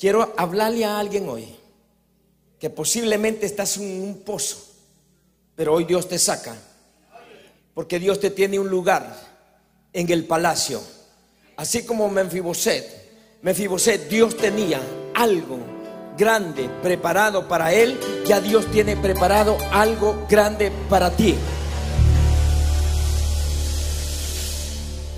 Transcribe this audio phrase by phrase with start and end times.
[0.00, 1.46] Quiero hablarle a alguien hoy
[2.58, 4.56] que posiblemente estás en un pozo,
[5.54, 6.56] pero hoy Dios te saca,
[7.74, 9.14] porque Dios te tiene un lugar
[9.92, 10.80] en el palacio,
[11.54, 13.40] así como Menfiboset.
[13.42, 14.80] Menfiboset, Dios tenía
[15.12, 15.58] algo
[16.16, 21.34] grande preparado para él, ya Dios tiene preparado algo grande para ti.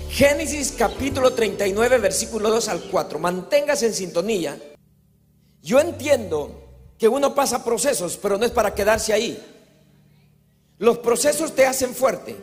[0.09, 3.17] Génesis capítulo 39, versículo 2 al 4.
[3.17, 4.72] Manténgase en sintonía
[5.63, 6.61] yo entiendo
[6.97, 9.41] que uno pasa procesos, pero no es para quedarse ahí.
[10.77, 12.35] Los procesos te hacen fuerte.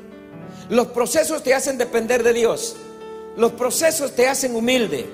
[0.71, 2.77] Los procesos te hacen depender de Dios.
[3.37, 5.07] Los procesos te hacen humilde.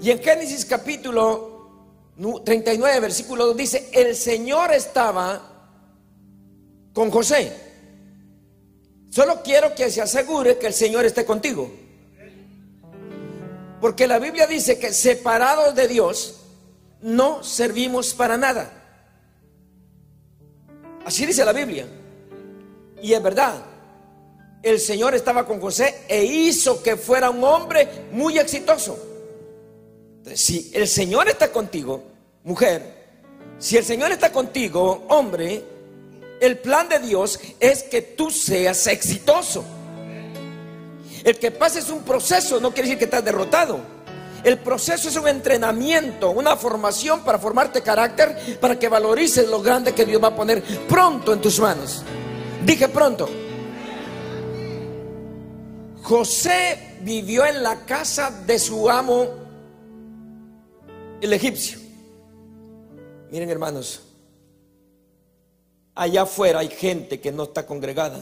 [0.00, 1.68] Y en Génesis capítulo
[2.44, 5.42] 39, versículo 2 dice, el Señor estaba
[6.92, 7.56] con José.
[9.10, 11.70] Solo quiero que se asegure que el Señor esté contigo.
[13.80, 16.41] Porque la Biblia dice que separados de Dios,
[17.02, 18.70] no servimos para nada.
[21.04, 21.86] Así dice la Biblia.
[23.02, 23.64] Y es verdad.
[24.62, 28.96] El Señor estaba con José e hizo que fuera un hombre muy exitoso.
[30.34, 32.04] Si el Señor está contigo,
[32.44, 33.02] mujer,
[33.58, 35.64] si el Señor está contigo, hombre,
[36.40, 39.64] el plan de Dios es que tú seas exitoso.
[41.24, 43.80] El que pases un proceso no quiere decir que estás derrotado.
[44.44, 49.92] El proceso es un entrenamiento, una formación para formarte carácter, para que valorices lo grande
[49.92, 52.02] que Dios va a poner pronto en tus manos.
[52.64, 53.28] Dije pronto.
[56.02, 59.28] José vivió en la casa de su amo,
[61.20, 61.78] el egipcio.
[63.30, 64.02] Miren hermanos,
[65.94, 68.20] allá afuera hay gente que no está congregada.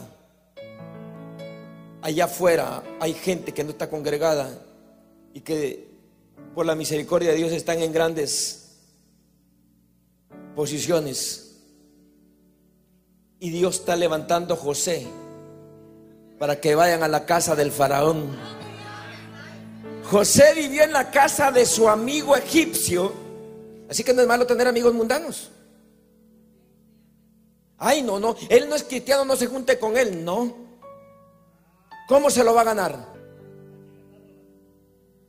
[2.03, 4.49] Allá afuera hay gente que no está congregada
[5.33, 5.90] y que
[6.53, 8.77] por la misericordia de Dios están en grandes
[10.55, 11.59] posiciones.
[13.39, 15.07] Y Dios está levantando a José
[16.37, 18.35] para que vayan a la casa del faraón.
[20.03, 23.13] José vivió en la casa de su amigo egipcio,
[23.89, 25.49] así que no es malo tener amigos mundanos.
[27.77, 30.55] Ay, no, no, él no es cristiano, no se junte con él, no.
[32.07, 33.10] ¿Cómo se lo va a ganar?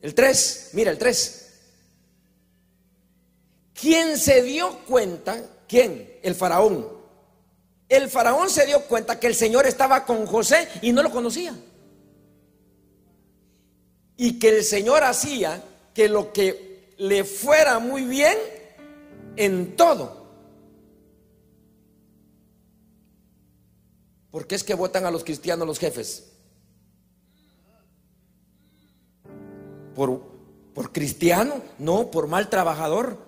[0.02, 1.38] El 3, mira el 3.
[3.72, 5.40] ¿Quién se dio cuenta?
[5.68, 6.18] ¿Quién?
[6.22, 6.88] El faraón.
[7.88, 11.54] El faraón se dio cuenta que el Señor estaba con José y no lo conocía.
[14.16, 15.62] Y que el Señor hacía
[15.94, 18.36] que lo que le fuera muy bien
[19.36, 20.22] en todo.
[24.32, 26.31] ¿Por qué es que votan a los cristianos los jefes?
[29.94, 30.20] ¿Por,
[30.74, 31.62] por cristiano?
[31.78, 33.18] No, por mal trabajador.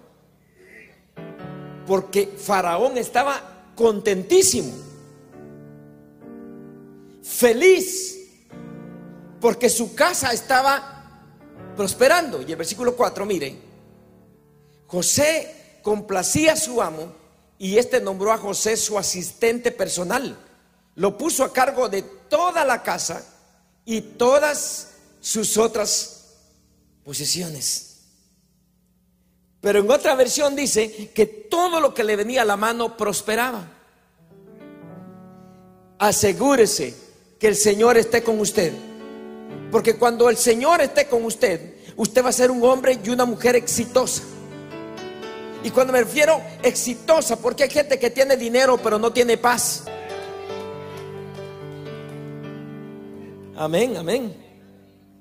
[1.86, 4.72] Porque Faraón estaba contentísimo,
[7.22, 8.28] feliz,
[9.40, 10.94] porque su casa estaba
[11.76, 12.40] prosperando.
[12.42, 13.56] Y el versículo 4, mire,
[14.86, 17.12] José complacía a su amo
[17.58, 20.38] y este nombró a José su asistente personal.
[20.94, 23.24] Lo puso a cargo de toda la casa
[23.84, 26.13] y todas sus otras
[27.04, 27.90] posesiones.
[29.60, 33.66] Pero en otra versión dice que todo lo que le venía a la mano prosperaba.
[35.98, 36.94] Asegúrese
[37.38, 38.72] que el Señor esté con usted.
[39.70, 43.24] Porque cuando el Señor esté con usted, usted va a ser un hombre y una
[43.24, 44.22] mujer exitosa.
[45.62, 49.84] Y cuando me refiero exitosa, porque hay gente que tiene dinero pero no tiene paz.
[53.56, 54.36] Amén, amén.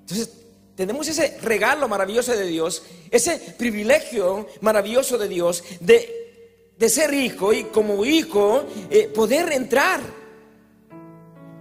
[0.01, 0.42] Entonces,
[0.75, 7.53] tenemos ese regalo maravilloso de Dios, ese privilegio maravilloso de Dios de, de ser hijo
[7.53, 10.01] y como hijo eh, poder entrar,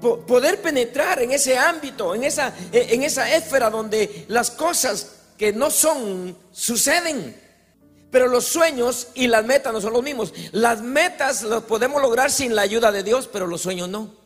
[0.00, 5.52] poder penetrar en ese ámbito, en esa, eh, en esa esfera donde las cosas que
[5.52, 7.40] no son suceden.
[8.10, 10.34] Pero los sueños y las metas no son los mismos.
[10.52, 14.21] Las metas las podemos lograr sin la ayuda de Dios, pero los sueños no.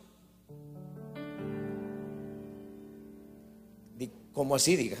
[4.37, 4.97] Como así diga.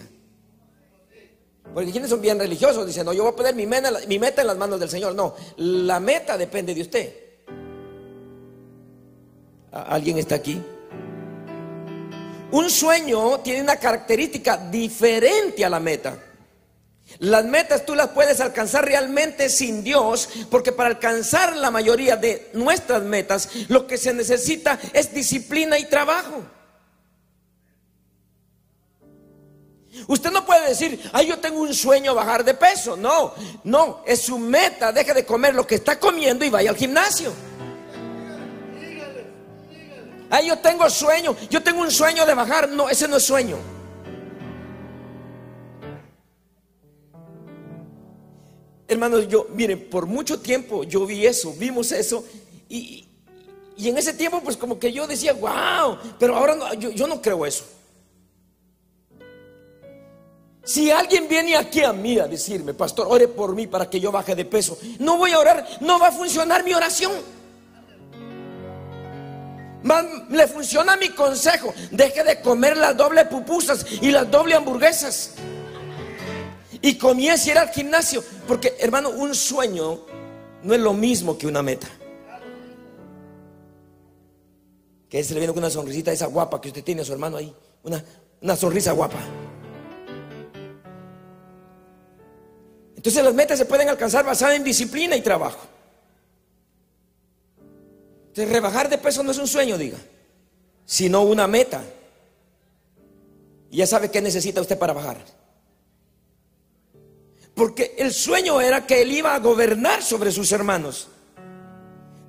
[1.71, 4.41] Porque quienes son bien religiosos, dicen, no, yo voy a poner mi meta, mi meta
[4.41, 5.13] en las manos del Señor.
[5.13, 7.13] No, la meta depende de usted.
[9.71, 10.59] ¿Alguien está aquí?
[12.49, 16.17] Un sueño tiene una característica diferente a la meta.
[17.19, 22.49] Las metas tú las puedes alcanzar realmente sin Dios, porque para alcanzar la mayoría de
[22.53, 26.56] nuestras metas, lo que se necesita es disciplina y trabajo.
[30.07, 32.95] Usted no puede decir, ay, yo tengo un sueño bajar de peso.
[32.95, 33.33] No,
[33.63, 34.91] no, es su meta.
[34.91, 37.33] Deje de comer lo que está comiendo y vaya al gimnasio.
[40.29, 42.69] Ay, yo tengo sueño, yo tengo un sueño de bajar.
[42.69, 43.57] No, ese no es sueño.
[48.87, 52.23] Hermanos, yo, miren, por mucho tiempo yo vi eso, vimos eso,
[52.69, 53.05] y,
[53.77, 57.45] en ese tiempo, pues como que yo decía, wow, pero ahora yo, yo no creo
[57.45, 57.65] eso.
[60.67, 64.11] Si alguien viene aquí a mí a decirme, pastor, ore por mí para que yo
[64.11, 67.13] baje de peso, no voy a orar, no va a funcionar mi oración.
[70.29, 75.35] le funciona mi consejo, deje de comer las doble pupusas y las doble hamburguesas.
[76.81, 80.01] Y comience a ir al gimnasio, porque hermano, un sueño
[80.63, 81.87] no es lo mismo que una meta.
[85.07, 87.37] Que se le viene con una sonrisita esa guapa que usted tiene a su hermano
[87.37, 88.03] ahí, una,
[88.41, 89.46] una sonrisa guapa.
[92.97, 95.65] Entonces las metas se pueden alcanzar basadas en disciplina y trabajo.
[98.29, 99.99] Entonces rebajar de peso no es un sueño, diga,
[100.83, 101.83] sino una meta.
[103.69, 105.17] Y ya sabe qué necesita usted para bajar.
[107.53, 111.07] Porque el sueño era que él iba a gobernar sobre sus hermanos.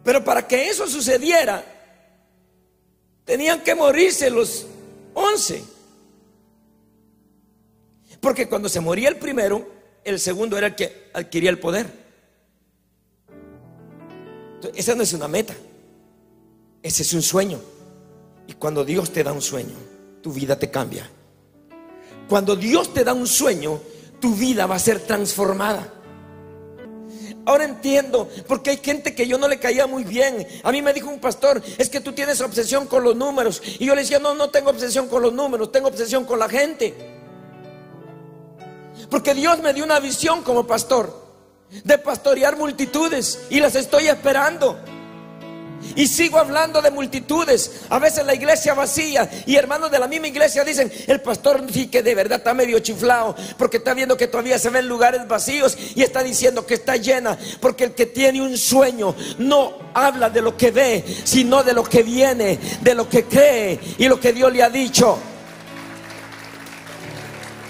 [0.04, 1.64] Pero para que eso sucediera,
[3.24, 4.66] tenían que morirse los
[5.14, 5.64] once.
[8.20, 9.77] Porque cuando se moría el primero,
[10.08, 12.08] el segundo era el que adquiría el poder.
[14.74, 15.54] esa no es una meta,
[16.82, 17.60] ese es un sueño.
[18.46, 19.76] Y cuando Dios te da un sueño,
[20.22, 21.08] tu vida te cambia.
[22.28, 23.80] Cuando Dios te da un sueño,
[24.20, 25.94] tu vida va a ser transformada.
[27.44, 30.46] Ahora entiendo, porque hay gente que yo no le caía muy bien.
[30.62, 33.62] A mí me dijo un pastor, es que tú tienes obsesión con los números.
[33.78, 36.48] Y yo le decía, no, no tengo obsesión con los números, tengo obsesión con la
[36.48, 37.17] gente.
[39.10, 41.28] Porque Dios me dio una visión como pastor
[41.84, 44.78] de pastorear multitudes y las estoy esperando.
[45.94, 47.82] Y sigo hablando de multitudes.
[47.88, 49.30] A veces la iglesia vacía.
[49.46, 52.78] Y hermanos de la misma iglesia dicen, el pastor sí que de verdad está medio
[52.80, 53.34] chiflado.
[53.56, 55.76] Porque está viendo que todavía se ven lugares vacíos.
[55.94, 57.38] Y está diciendo que está llena.
[57.60, 61.84] Porque el que tiene un sueño no habla de lo que ve, sino de lo
[61.84, 65.18] que viene, de lo que cree y lo que Dios le ha dicho.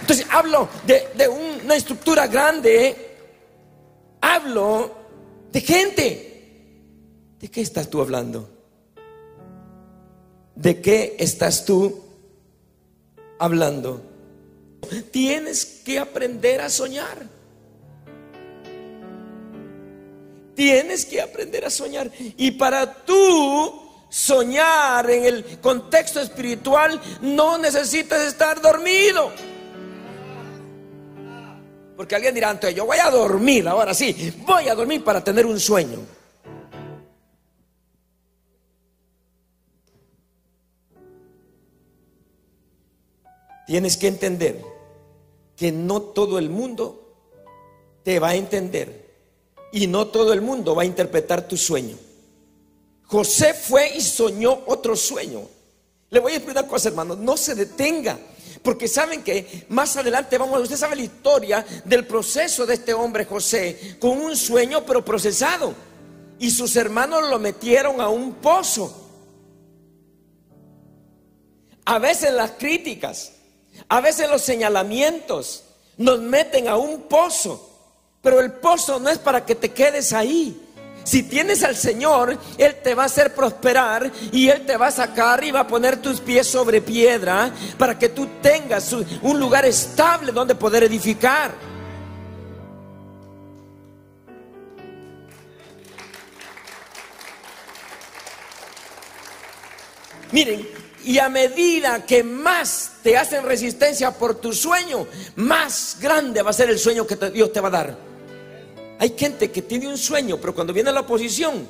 [0.08, 2.96] Entonces hablo de, una estructura grande,
[4.22, 4.96] hablo
[5.52, 6.78] de gente.
[7.38, 8.48] ¿De qué estás tú hablando?
[10.54, 12.02] ¿De qué estás tú
[13.38, 14.00] hablando?
[15.10, 17.26] Tienes que aprender a soñar.
[20.54, 22.10] Tienes que aprender a soñar.
[22.38, 29.30] Y para tú soñar en el contexto espiritual no necesitas estar dormido.
[31.98, 35.44] Porque alguien dirá, entonces yo voy a dormir, ahora sí, voy a dormir para tener
[35.44, 35.98] un sueño.
[43.66, 44.62] Tienes que entender
[45.56, 47.16] que no todo el mundo
[48.04, 49.12] te va a entender
[49.72, 51.96] y no todo el mundo va a interpretar tu sueño.
[53.06, 55.57] José fue y soñó otro sueño.
[56.10, 58.18] Le voy a decir una cosa, hermano, no se detenga
[58.62, 63.24] porque saben que más adelante vamos, usted sabe la historia del proceso de este hombre
[63.24, 65.74] José, con un sueño pero procesado.
[66.38, 69.06] Y sus hermanos lo metieron a un pozo.
[71.84, 73.32] A veces las críticas,
[73.88, 75.64] a veces los señalamientos
[75.96, 77.64] nos meten a un pozo.
[78.20, 80.67] Pero el pozo no es para que te quedes ahí.
[81.08, 84.90] Si tienes al Señor, Él te va a hacer prosperar y Él te va a
[84.90, 89.64] sacar y va a poner tus pies sobre piedra para que tú tengas un lugar
[89.64, 91.50] estable donde poder edificar.
[100.30, 100.68] Miren,
[101.04, 106.52] y a medida que más te hacen resistencia por tu sueño, más grande va a
[106.52, 108.07] ser el sueño que Dios te va a dar.
[108.98, 111.68] Hay gente que tiene un sueño, pero cuando viene la oposición,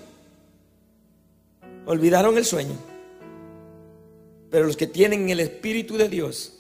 [1.87, 2.75] olvidaron el sueño.
[4.51, 6.55] Pero los que tienen el Espíritu de Dios,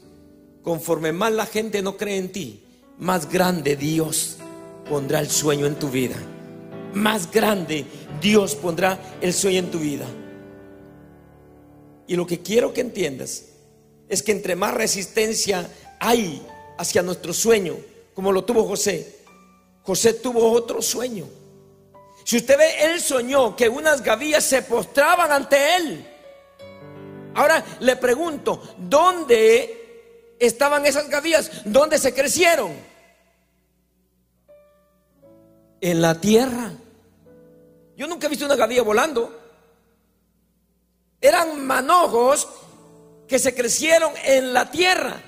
[0.62, 2.62] conforme más la gente no cree en ti,
[2.98, 4.36] más grande Dios
[4.88, 6.16] pondrá el sueño en tu vida.
[6.92, 7.86] Más grande
[8.20, 10.06] Dios pondrá el sueño en tu vida.
[12.06, 13.44] Y lo que quiero que entiendas
[14.08, 15.70] es que entre más resistencia
[16.00, 16.42] hay
[16.78, 17.76] hacia nuestro sueño,
[18.14, 19.17] como lo tuvo José,
[19.88, 21.26] José tuvo otro sueño.
[22.22, 26.06] Si usted ve, él soñó que unas gavillas se postraban ante él.
[27.34, 31.62] Ahora le pregunto, ¿dónde estaban esas gavillas?
[31.64, 32.72] ¿Dónde se crecieron?
[35.80, 36.70] En la tierra.
[37.96, 39.40] Yo nunca he visto una gavilla volando.
[41.18, 42.46] Eran manojos
[43.26, 45.27] que se crecieron en la tierra.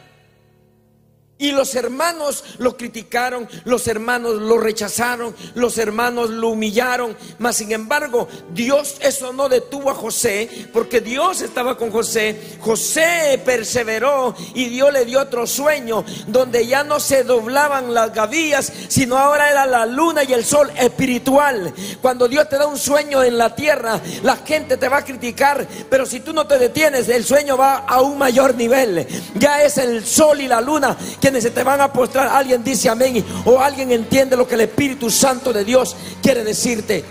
[1.41, 7.17] Y los hermanos lo criticaron, los hermanos lo rechazaron, los hermanos lo humillaron.
[7.39, 12.59] Mas sin embargo, Dios eso no detuvo a José, porque Dios estaba con José.
[12.61, 18.71] José perseveró y Dios le dio otro sueño, donde ya no se doblaban las gavillas,
[18.89, 21.73] sino ahora era la luna y el sol espiritual.
[22.03, 25.67] Cuando Dios te da un sueño en la tierra, la gente te va a criticar,
[25.89, 29.07] pero si tú no te detienes, el sueño va a un mayor nivel.
[29.37, 32.89] Ya es el sol y la luna que se te van a postrar, alguien dice
[32.89, 37.05] amén o alguien entiende lo que el Espíritu Santo de Dios quiere decirte.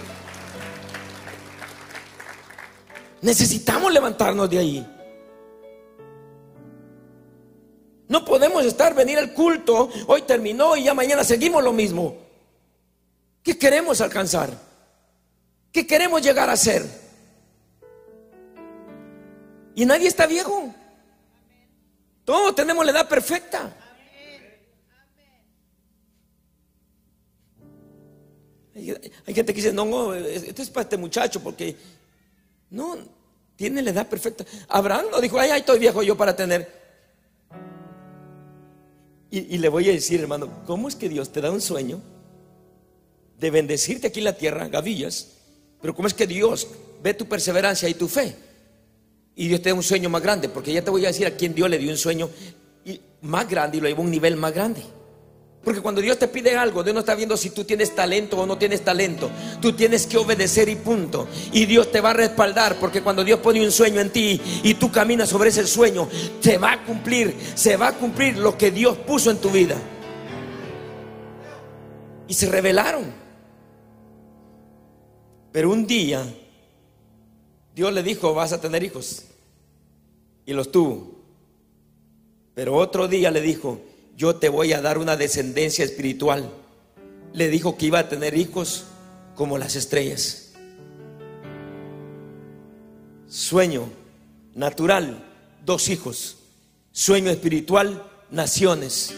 [3.21, 4.95] Necesitamos levantarnos de ahí.
[8.07, 12.17] No podemos estar, venir al culto, hoy terminó y ya mañana seguimos lo mismo.
[13.43, 14.49] ¿Qué queremos alcanzar?
[15.71, 16.83] ¿Qué queremos llegar a ser?
[19.75, 20.73] Y nadie está viejo.
[22.25, 23.75] Todos tenemos la edad perfecta.
[29.25, 31.75] Hay, gente que dice, no, no, esto es para este muchacho porque
[32.69, 32.97] no,
[33.55, 34.45] tiene la edad perfecta.
[34.67, 36.79] Abraham no dijo, ay, ay, estoy viejo yo para tener.
[39.31, 42.01] Y, le voy a decir, hermano, ¿cómo es que Dios te da un sueño
[43.37, 45.33] de bendecirte aquí en la tierra, gavillas?
[45.81, 46.67] Pero ¿cómo es que Dios
[47.03, 48.35] ve tu perseverancia y tu fe?
[49.35, 51.31] Y Dios te da un sueño más grande, porque ya te voy a decir a
[51.31, 52.29] quién Dios le dio un sueño
[53.21, 54.81] más grande y lo llevó a un nivel más grande.
[55.63, 58.45] Porque cuando Dios te pide algo, Dios no está viendo si tú tienes talento o
[58.45, 59.29] no tienes talento.
[59.61, 61.27] Tú tienes que obedecer y punto.
[61.51, 64.75] Y Dios te va a respaldar porque cuando Dios pone un sueño en ti y
[64.75, 66.07] tú caminas sobre ese sueño,
[66.41, 69.75] te va a cumplir, se va a cumplir lo que Dios puso en tu vida.
[72.27, 73.13] Y se revelaron.
[75.51, 76.23] Pero un día
[77.79, 79.23] Dios le dijo, vas a tener hijos.
[80.45, 81.15] Y los tuvo.
[82.53, 83.79] Pero otro día le dijo,
[84.19, 86.51] yo te voy a dar una descendencia espiritual.
[87.31, 88.83] Le dijo que iba a tener hijos
[89.33, 90.51] como las estrellas.
[93.29, 93.89] Sueño
[94.55, 95.25] natural,
[95.65, 96.35] dos hijos.
[96.91, 99.13] Sueño espiritual, naciones.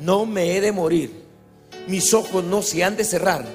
[0.00, 1.12] No me he de morir.
[1.86, 3.46] Mis ojos no se han de cerrar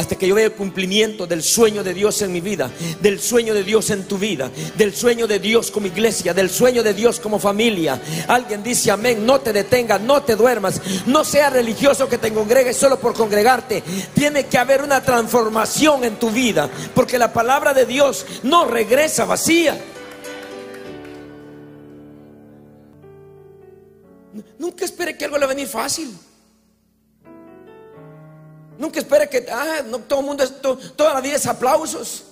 [0.00, 2.70] hasta que yo vea el cumplimiento del sueño de Dios en mi vida,
[3.02, 6.82] del sueño de Dios en tu vida, del sueño de Dios como iglesia, del sueño
[6.82, 8.00] de Dios como familia.
[8.26, 12.78] Alguien dice amén, no te detengas, no te duermas, no sea religioso que te congregues
[12.78, 13.82] solo por congregarte.
[14.14, 19.26] Tiene que haber una transformación en tu vida, porque la palabra de Dios no regresa
[19.26, 19.78] vacía.
[24.58, 26.10] Nunca espere que algo le va a venir fácil.
[28.80, 30.48] Nunca espere que ah, no, todo el mundo,
[30.96, 32.24] toda la vida es aplausos.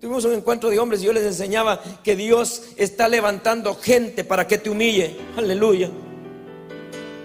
[0.00, 4.46] Tuvimos un encuentro de hombres y yo les enseñaba que Dios está levantando gente para
[4.46, 5.16] que te humille.
[5.36, 5.90] Aleluya.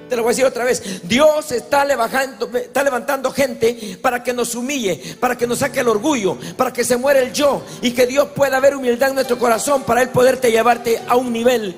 [0.10, 1.08] Te lo voy a decir otra vez.
[1.08, 5.90] Dios está levantando, está levantando gente para que nos humille, para que nos saque el
[5.90, 9.38] orgullo, para que se muera el yo y que Dios pueda haber humildad en nuestro
[9.38, 11.76] corazón para Él poderte llevarte a un nivel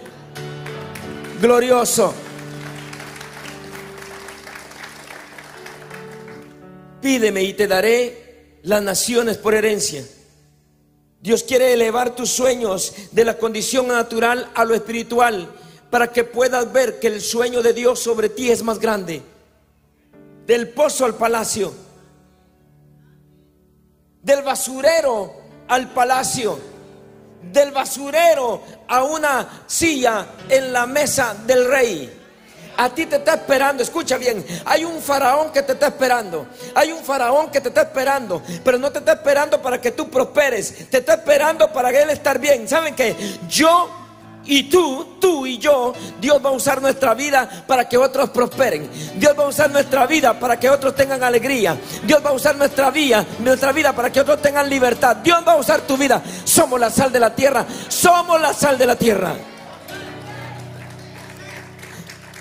[1.41, 2.13] glorioso.
[7.01, 10.05] Pídeme y te daré las naciones por herencia.
[11.21, 15.49] Dios quiere elevar tus sueños de la condición natural a lo espiritual
[15.89, 19.21] para que puedas ver que el sueño de Dios sobre ti es más grande.
[20.45, 21.73] Del pozo al palacio.
[24.21, 25.33] Del basurero
[25.67, 26.59] al palacio.
[27.51, 32.18] Del basurero a una silla en la mesa del rey
[32.79, 36.93] a ti te está esperando, escucha bien, hay un faraón que te está esperando, hay
[36.93, 40.89] un faraón que te está esperando, pero no te está esperando para que tú prosperes,
[40.89, 42.69] te está esperando para que él estar bien.
[42.69, 43.17] ¿Saben qué?
[43.49, 43.89] Yo
[44.45, 48.89] y tú, tú y yo, Dios va a usar nuestra vida para que otros prosperen.
[49.15, 51.77] Dios va a usar nuestra vida para que otros tengan alegría.
[52.03, 55.17] Dios va a usar nuestra vida, nuestra vida para que otros tengan libertad.
[55.17, 56.23] Dios va a usar tu vida.
[56.45, 57.65] Somos la sal de la tierra.
[57.89, 59.35] Somos la sal de la tierra.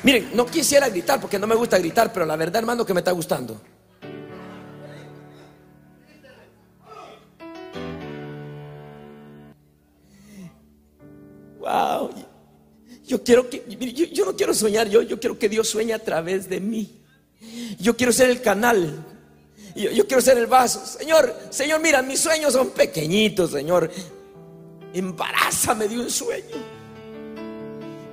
[0.02, 3.00] Miren, no quisiera gritar porque no me gusta gritar, pero la verdad, hermano, que me
[3.00, 3.60] está gustando.
[11.58, 12.10] Wow.
[13.06, 13.64] Yo quiero que,
[14.12, 17.02] yo, no quiero soñar, yo, yo quiero que Dios sueñe a través de mí.
[17.80, 19.04] Yo quiero ser el canal.
[19.74, 20.84] Yo, yo quiero ser el vaso.
[20.84, 23.90] Señor, Señor, mira, mis sueños son pequeñitos, Señor.
[24.92, 26.77] embarázame de un sueño.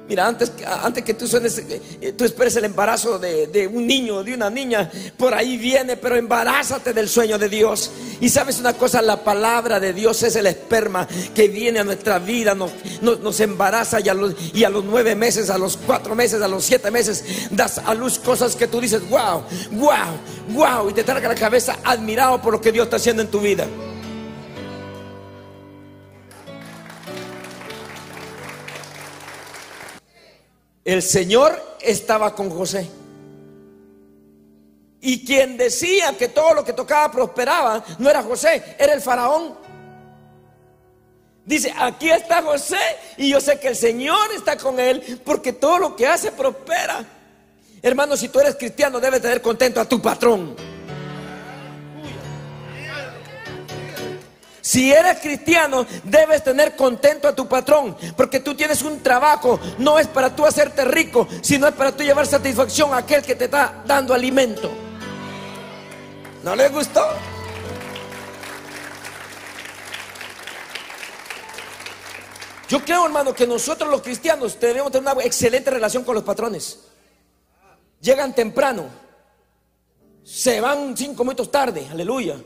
[0.07, 0.51] Mira, antes,
[0.83, 4.51] antes que tú suenes, eh, tú esperes el embarazo de, de, un niño, de una
[4.51, 7.91] niña, por ahí viene, pero embarázate del sueño de Dios.
[8.21, 12.19] Y sabes una cosa, la palabra de Dios es el esperma que viene a nuestra
[12.19, 12.71] vida, nos,
[13.01, 16.39] nos, nos embaraza y a, los, y a, los, nueve meses, a los cuatro meses,
[16.41, 20.93] a los siete meses, das a luz cosas que tú dices, wow, wow, wow, y
[20.93, 23.65] te traga la cabeza admirado por lo que Dios está haciendo en tu vida.
[30.85, 32.87] El Señor estaba con José.
[35.01, 39.55] Y quien decía que todo lo que tocaba prosperaba no era José, era el faraón.
[41.43, 42.79] Dice, aquí está José
[43.17, 47.03] y yo sé que el Señor está con él porque todo lo que hace prospera.
[47.81, 50.55] Hermano, si tú eres cristiano, debes tener contento a tu patrón.
[54.65, 59.99] Si eres cristiano, debes tener contento a tu patrón, porque tú tienes un trabajo, no
[59.99, 63.45] es para tú hacerte rico, sino es para tú llevar satisfacción a aquel que te
[63.45, 64.71] está dando alimento.
[66.43, 67.05] ¿No le gustó?
[72.67, 76.79] Yo creo, hermano, que nosotros los cristianos debemos tener una excelente relación con los patrones.
[78.01, 78.89] Llegan temprano,
[80.23, 82.37] se van cinco minutos tarde, aleluya.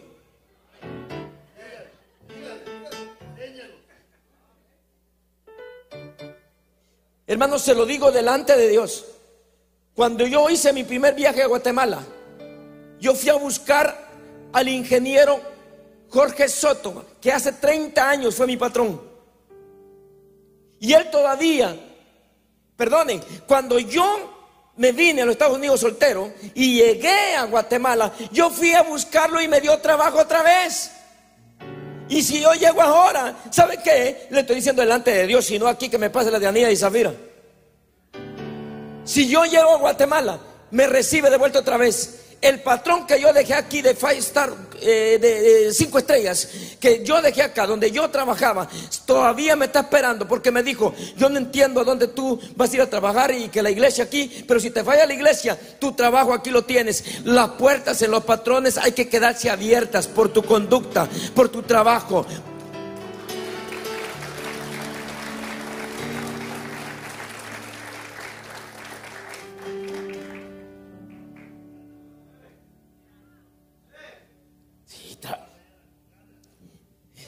[7.29, 9.05] Hermanos, se lo digo delante de Dios.
[9.93, 12.03] Cuando yo hice mi primer viaje a Guatemala,
[12.99, 14.09] yo fui a buscar
[14.51, 15.39] al ingeniero
[16.09, 18.99] Jorge Soto, que hace 30 años fue mi patrón.
[20.79, 21.79] Y él todavía,
[22.75, 28.49] perdonen, cuando yo me vine a los Estados Unidos soltero y llegué a Guatemala, yo
[28.49, 30.93] fui a buscarlo y me dio trabajo otra vez.
[32.09, 34.27] Y si yo llego ahora, ¿sabe qué?
[34.31, 36.75] Le estoy diciendo delante de Dios, sino aquí que me pase la de Anía y
[36.75, 37.13] Zafira.
[39.05, 40.39] Si yo llego a Guatemala,
[40.71, 42.28] me recibe de vuelta otra vez.
[42.41, 46.47] El patrón que yo dejé aquí de Five Star, eh, de, cinco estrellas,
[46.79, 48.69] que yo dejé acá, donde yo trabajaba,
[49.05, 52.75] todavía me está esperando porque me dijo, yo no entiendo a dónde tú vas a
[52.75, 55.91] ir a trabajar y que la iglesia aquí, pero si te falla la iglesia, tu
[55.91, 57.25] trabajo aquí lo tienes.
[57.25, 62.25] Las puertas en los patrones hay que quedarse abiertas por tu conducta, por tu trabajo,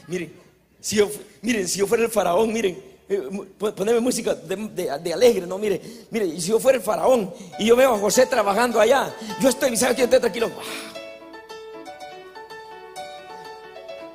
[0.06, 0.32] Miren,
[0.80, 1.10] si yo,
[1.40, 6.40] miren, si yo fuera el faraón, miren, eh, poneme música de, alegre, no, mire, mire,
[6.40, 9.96] si yo fuera el faraón y yo veo a José trabajando allá, yo estoy, ¿sabes
[9.96, 10.50] que estoy tranquilo.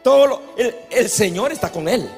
[0.03, 2.09] Todo el, el Señor está con él,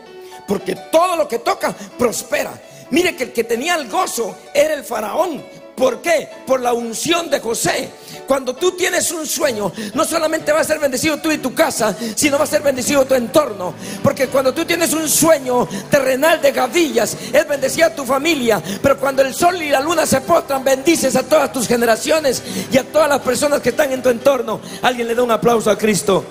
[0.47, 2.53] porque todo lo que toca prospera.
[2.91, 5.43] Mire que el que tenía el gozo era el faraón,
[5.79, 6.27] ¿Por qué?
[6.45, 7.89] Por la unción de José.
[8.27, 11.95] Cuando tú tienes un sueño, no solamente va a ser bendecido tú y tu casa,
[12.15, 13.73] sino va a ser bendecido tu entorno.
[14.03, 18.61] Porque cuando tú tienes un sueño terrenal de gavillas, es bendecida tu familia.
[18.83, 22.77] Pero cuando el sol y la luna se postran, bendices a todas tus generaciones y
[22.77, 24.59] a todas las personas que están en tu entorno.
[24.81, 26.25] Alguien le da un aplauso a Cristo.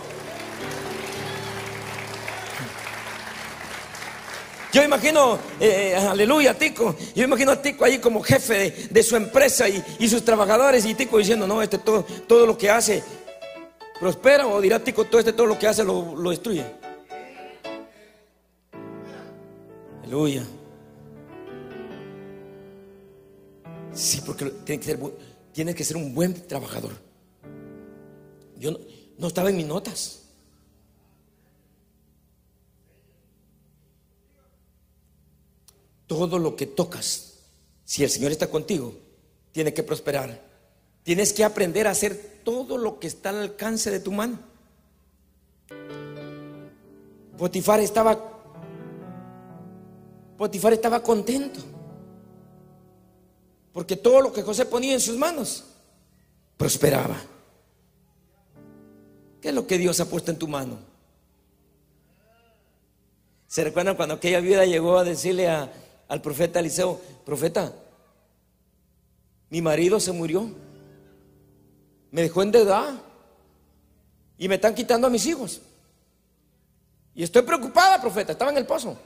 [4.70, 6.94] Yo imagino, eh, aleluya, Tico.
[7.14, 10.84] Yo imagino a Tico ahí como jefe de, su empresa y, sus trabajadores.
[10.84, 13.02] Y Tico diciendo, no, este todo, todo lo que hace
[13.98, 14.46] prospera.
[14.46, 16.64] O dirá Tico, todo este todo lo que hace lo, lo destruye.
[20.02, 20.44] Aleluya.
[23.94, 24.98] Sí, porque tiene que ser,
[25.52, 26.92] tiene que ser un buen trabajador.
[28.58, 28.78] Yo no,
[29.16, 30.17] no estaba en mis notas.
[36.08, 37.34] Todo lo que tocas,
[37.84, 38.92] si el Señor está contigo,
[39.52, 40.42] tiene que prosperar.
[41.04, 44.40] Tienes que aprender a hacer todo lo que está al alcance de tu mano.
[47.36, 48.38] Potifar estaba
[50.38, 51.60] Potifar estaba contento.
[53.72, 55.64] Porque todo lo que José ponía en sus manos
[56.56, 57.16] prosperaba.
[59.42, 60.78] ¿Qué es lo que Dios ha puesto en tu mano?
[63.48, 65.72] ¿Se recuerdan cuando aquella viuda llegó a decirle a,
[66.08, 67.72] al profeta Eliseo, profeta,
[69.50, 70.50] mi marido se murió,
[72.10, 72.94] me dejó en edad
[74.38, 75.60] y me están quitando a mis hijos.
[77.14, 78.96] Y estoy preocupada, profeta, estaba en el pozo.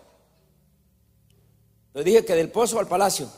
[1.94, 3.28] Le dije que del pozo al palacio.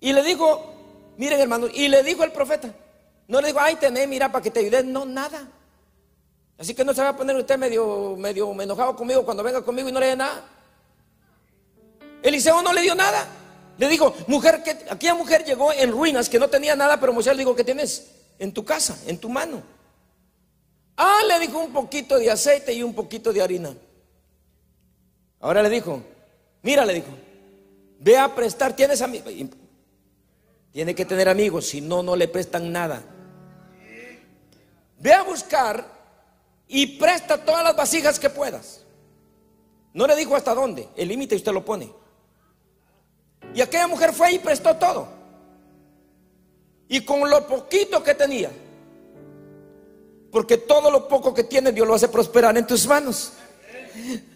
[0.00, 0.74] Y le dijo,
[1.16, 2.74] miren hermano, y le dijo el profeta,
[3.28, 5.48] no le digo, ay, tené, mira, para que te ayude, no, nada.
[6.58, 9.88] Así que no se va a poner usted medio, medio enojado conmigo cuando venga conmigo
[9.88, 10.44] y no le dé nada.
[12.24, 13.28] Eliseo no le dio nada.
[13.76, 17.34] Le dijo, mujer, que aquella mujer llegó en ruinas que no tenía nada, pero Moisés
[17.34, 18.10] le dijo, ¿qué tienes?
[18.38, 19.62] En tu casa, en tu mano.
[20.96, 23.74] Ah, le dijo un poquito de aceite y un poquito de harina.
[25.40, 26.02] Ahora le dijo,
[26.62, 27.08] mira, le dijo,
[27.98, 29.30] ve a prestar, tienes amigos.
[30.72, 33.02] Tiene que tener amigos, si no, no le prestan nada.
[34.98, 35.86] Ve a buscar
[36.68, 38.80] y presta todas las vasijas que puedas.
[39.92, 42.03] No le dijo hasta dónde, el límite usted lo pone.
[43.54, 45.08] Y aquella mujer fue y prestó todo.
[46.88, 48.50] Y con lo poquito que tenía,
[50.30, 53.32] porque todo lo poco que tiene Dios lo hace prosperar en tus manos.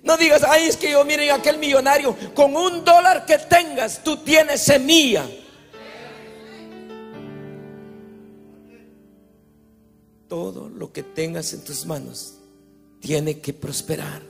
[0.04, 4.18] No digas, ay, es que yo miren aquel millonario, con un dólar que tengas, tú
[4.18, 5.28] tienes semilla.
[10.28, 12.38] Todo lo que tengas en tus manos
[13.00, 14.22] tiene que prosperar.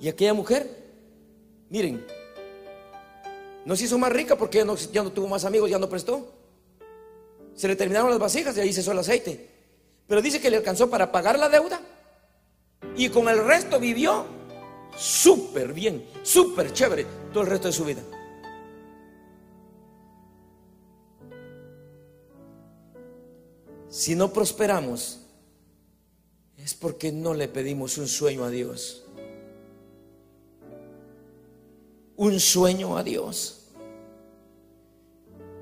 [0.00, 0.85] Y aquella mujer
[1.70, 2.06] Miren,
[3.64, 4.58] no se hizo más rica porque
[4.92, 6.32] ya no, tuvo más amigos, ya no prestó.
[7.54, 9.48] Se le terminaron las vasijas y ahí cesó el aceite.
[10.06, 11.80] Pero dice que le alcanzó para pagar la deuda
[12.96, 14.26] y con el resto vivió
[14.96, 18.02] súper bien, súper chévere todo el resto de su vida.
[23.88, 25.22] Si no prosperamos,
[26.58, 29.05] es porque no le pedimos un sueño a Dios.
[32.16, 33.68] Un sueño a Dios.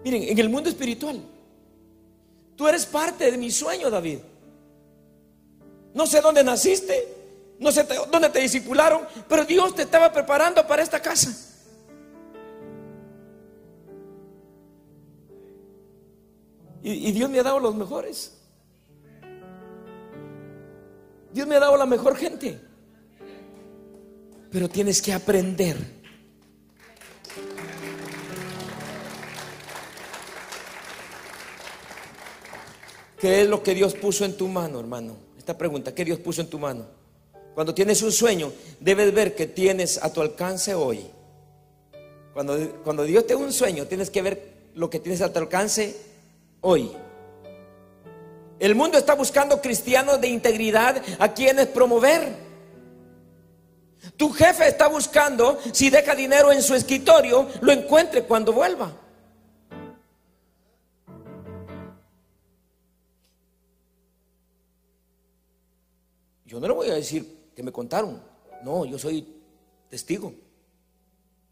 [0.05, 1.21] Miren, en el mundo espiritual,
[2.57, 4.19] tú eres parte de mi sueño, David.
[5.95, 7.09] No sé dónde naciste,
[7.59, 11.35] no sé dónde te discipularon, pero Dios te estaba preparando para esta casa.
[16.83, 18.39] Y, y Dios me ha dado los mejores.
[21.33, 22.61] Dios me ha dado la mejor gente.
[24.51, 26.04] Pero tienes que aprender
[33.25, 35.17] ¿Qué es lo que Dios puso en tu mano, hermano?
[35.39, 36.85] Esta pregunta, ¿qué Dios puso en tu mano?
[37.55, 41.07] Cuando tienes un sueño, debes ver que tienes a tu alcance hoy.
[42.35, 45.39] Cuando, cuando Dios te da un sueño, tienes que ver lo que tienes a tu
[45.39, 45.97] alcance
[46.61, 46.93] hoy.
[48.59, 52.29] El mundo está buscando cristianos de integridad a quienes promover.
[54.19, 58.93] Tu jefe está buscando, si deja dinero en su escritorio, lo encuentre cuando vuelva.
[66.45, 68.23] Yo no le voy a decir que me contaron.
[68.63, 69.27] No, yo soy
[69.89, 70.33] testigo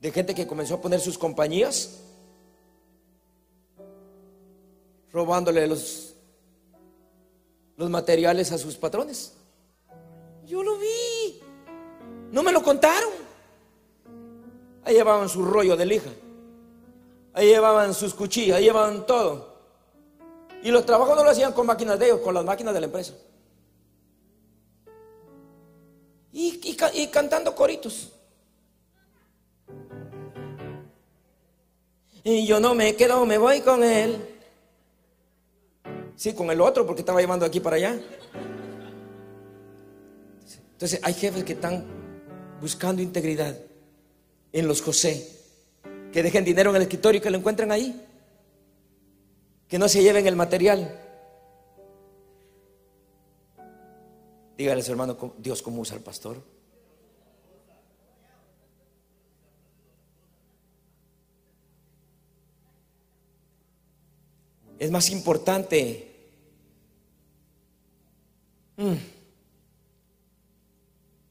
[0.02, 2.00] de gente que comenzó a poner sus compañías
[5.12, 6.14] robándole los,
[7.76, 9.34] los materiales a sus patrones.
[10.44, 11.40] Yo lo vi.
[12.32, 13.12] No me lo contaron.
[14.84, 16.10] Ahí llevaban su rollo de lija.
[17.34, 19.52] Ahí llevaban sus cuchillas, ahí llevaban todo.
[20.64, 22.86] Y los trabajos no lo hacían con máquinas de ellos, con las máquinas de la
[22.86, 23.14] empresa.
[26.32, 28.12] Y, cantando coritos.
[32.24, 34.16] Y yo no me quedo, me voy con él.
[36.16, 38.00] Sí, con el otro, porque estaba llevando aquí para allá.
[40.72, 41.84] Entonces, hay jefes que están
[42.60, 43.56] buscando integridad
[44.52, 45.28] en los José,
[46.12, 48.00] que dejen dinero en el escritorio y que lo encuentren ahí,
[49.68, 51.01] que no se lleven el material.
[54.62, 56.40] Dígale a su hermano, Dios cómo usa al pastor.
[64.78, 66.14] Es más importante.
[68.76, 68.94] Mm.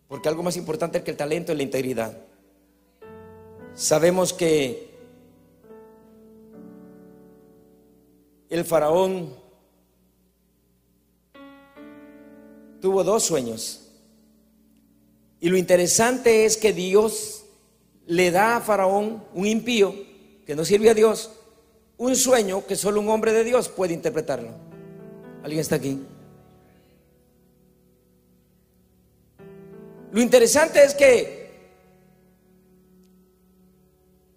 [0.10, 2.18] Porque algo más importante que el talento es la integridad.
[3.76, 4.94] Sabemos que
[8.50, 9.41] el faraón
[12.82, 13.82] tuvo dos sueños.
[15.40, 17.44] Y lo interesante es que Dios
[18.06, 19.96] le da a Faraón, un impío,
[20.46, 21.32] que no sirve a Dios,
[21.98, 24.50] un sueño que solo un hombre de Dios puede interpretarlo.
[25.44, 26.00] ¿Alguien está aquí?
[30.12, 31.42] Lo interesante es que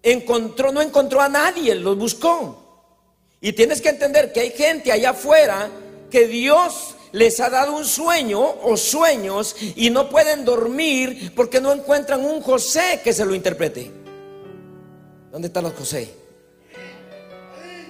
[0.01, 2.61] encontró, no encontró a nadie, los buscó.
[3.41, 5.69] Y tienes que entender que hay gente allá afuera
[6.09, 11.71] que Dios les ha dado un sueño o sueños y no pueden dormir porque no
[11.71, 13.89] encuentran un José que se lo interprete.
[15.31, 16.13] ¿Dónde están los José?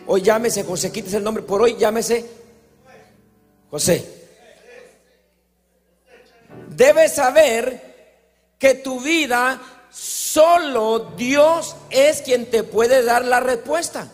[0.05, 2.23] Hoy llámese José, quítese el nombre, por hoy llámese
[3.71, 4.27] José.
[6.69, 7.95] Debes saber
[8.59, 9.59] que tu vida
[9.91, 14.07] solo Dios es quien te puede dar la respuesta.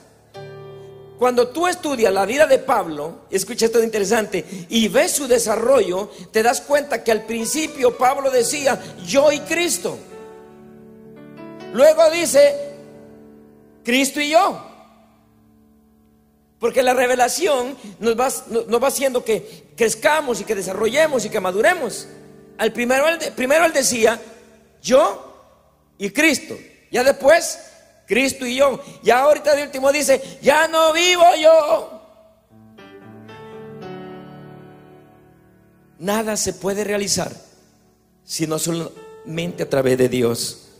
[1.22, 6.42] Cuando tú estudias la vida de Pablo, escucha esto interesante, y ves su desarrollo, te
[6.42, 10.00] das cuenta que al principio Pablo decía, yo y Cristo.
[11.74, 12.56] Luego dice,
[13.84, 14.66] Cristo y yo.
[16.58, 18.30] Porque la revelación nos va,
[18.68, 22.08] nos va haciendo que crezcamos y que desarrollemos y que maduremos.
[22.58, 23.06] Al primero,
[23.36, 24.20] primero él decía,
[24.82, 25.36] yo
[26.00, 26.58] y Cristo.
[26.90, 27.60] Ya después,
[28.12, 28.84] Cristo y yo.
[29.04, 32.02] Ya ahorita de último dice, ya no vivo yo.
[36.00, 37.34] Nada se puede realizar
[38.26, 40.72] si no solamente a través de Dios.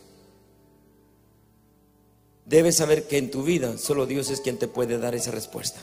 [2.44, 5.80] Debes saber que en tu vida solo Dios es quien te puede dar esa respuesta.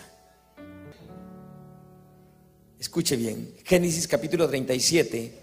[2.80, 5.34] Escuche bien, Génesis capítulo 37,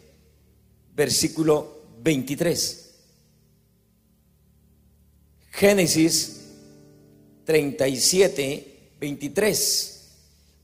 [0.94, 2.85] versículo 23.
[5.56, 6.50] Génesis
[7.46, 9.92] 37, 23.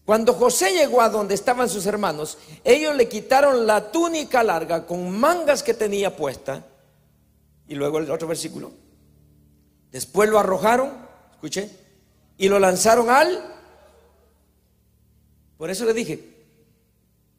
[0.05, 5.11] Cuando José llegó a donde estaban sus hermanos, ellos le quitaron la túnica larga con
[5.11, 6.67] mangas que tenía puesta.
[7.67, 8.71] Y luego el otro versículo.
[9.91, 10.93] Después lo arrojaron,
[11.33, 11.71] escuché,
[12.37, 13.43] y lo lanzaron al...
[15.57, 16.23] Por eso le dije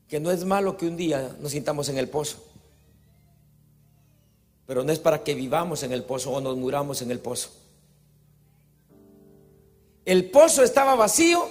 [0.07, 2.52] que no es malo que un día nos sintamos en el pozo.
[4.65, 7.49] Pero no es para que vivamos en el pozo o nos muramos en el pozo.
[10.05, 11.47] El pozo estaba vacío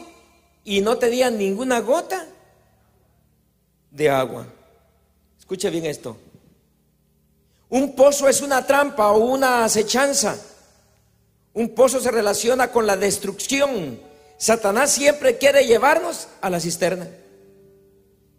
[0.64, 2.27] y no tenía ninguna gota
[3.90, 4.46] de agua.
[5.38, 6.16] Escuche bien esto.
[7.68, 10.38] Un pozo es una trampa o una acechanza.
[11.55, 13.98] Un pozo se relaciona con la destrucción.
[14.38, 17.09] Satanás siempre quiere llevarnos a la cisterna.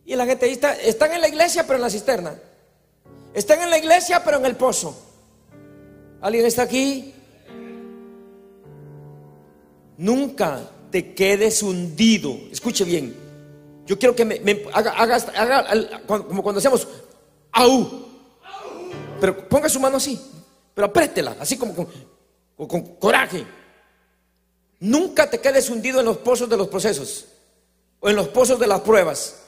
[0.06, 2.36] Y la gente está, están en la iglesia pero en la cisterna.
[3.34, 4.96] Están en la iglesia, pero en el pozo.
[6.22, 7.13] ¿Alguien está aquí?
[9.98, 12.38] Nunca te quedes hundido.
[12.52, 13.15] Escuche bien.
[13.86, 16.88] Yo quiero que me, haga, como cuando hacemos
[17.52, 18.06] au.
[19.19, 20.19] Pero ponga su mano así.
[20.74, 21.74] Pero apriétela, así como
[22.56, 23.46] con coraje.
[24.80, 27.26] Nunca te quedes hundido en los pozos de los procesos
[28.00, 29.39] o en los pozos de las pruebas.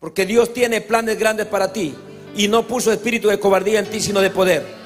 [0.00, 1.94] Porque Dios tiene planes grandes para ti
[2.36, 4.82] y no puso espíritu de cobardía en ti, sino de poder.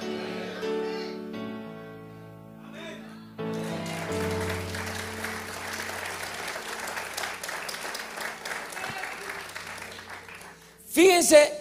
[10.87, 11.53] Fíjense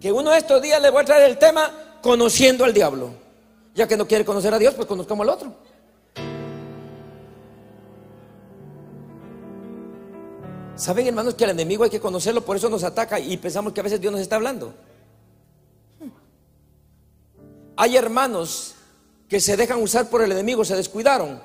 [0.00, 3.10] que uno de estos días le voy a traer el tema conociendo al diablo.
[3.74, 5.54] Ya que no quiere conocer a Dios, pues conozcamos al otro.
[10.76, 13.80] Saben, hermanos, que al enemigo hay que conocerlo, por eso nos ataca y pensamos que
[13.80, 14.72] a veces Dios nos está hablando.
[17.80, 18.74] Hay hermanos
[19.28, 21.40] que se dejan usar por el enemigo, se descuidaron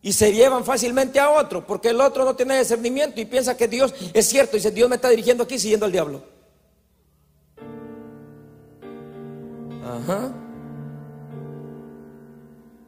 [0.00, 3.66] y se llevan fácilmente a otro, porque el otro no tiene discernimiento y piensa que
[3.66, 6.22] Dios es cierto y dice, Dios me está dirigiendo aquí siguiendo al diablo.
[9.84, 10.32] Ajá.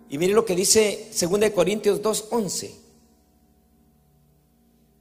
[0.09, 2.71] Y mire lo que dice 2 Corintios 2:11.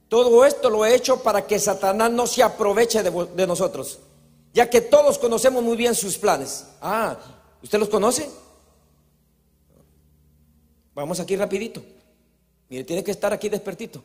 [0.08, 4.00] Todo esto lo he hecho para que Satanás no se aproveche de, de nosotros,
[4.52, 6.66] ya que todos conocemos muy bien sus planes.
[6.82, 7.16] Ah,
[7.62, 8.30] ¿Usted los conoce?
[10.94, 11.82] Vamos aquí rapidito.
[12.68, 14.02] Mire, tiene que estar aquí despertito.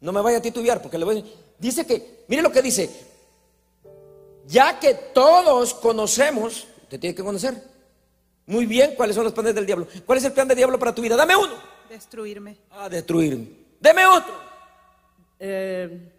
[0.00, 1.24] No me vaya a titubear porque le voy a
[1.58, 2.90] Dice que, mire lo que dice.
[4.46, 7.60] Ya que todos conocemos, usted tiene que conocer
[8.46, 9.88] muy bien cuáles son los planes del diablo.
[10.04, 11.16] ¿Cuál es el plan del diablo para tu vida?
[11.16, 11.54] Dame uno.
[11.88, 12.56] Destruirme.
[12.70, 13.48] Ah, destruirme.
[13.80, 14.34] Deme otro.
[15.40, 16.12] Eh,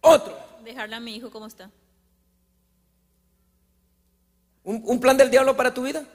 [0.00, 0.36] otro.
[0.64, 1.70] Dejarle a mi hijo como está.
[4.68, 6.06] ¿Un, plan del diablo para tu vida?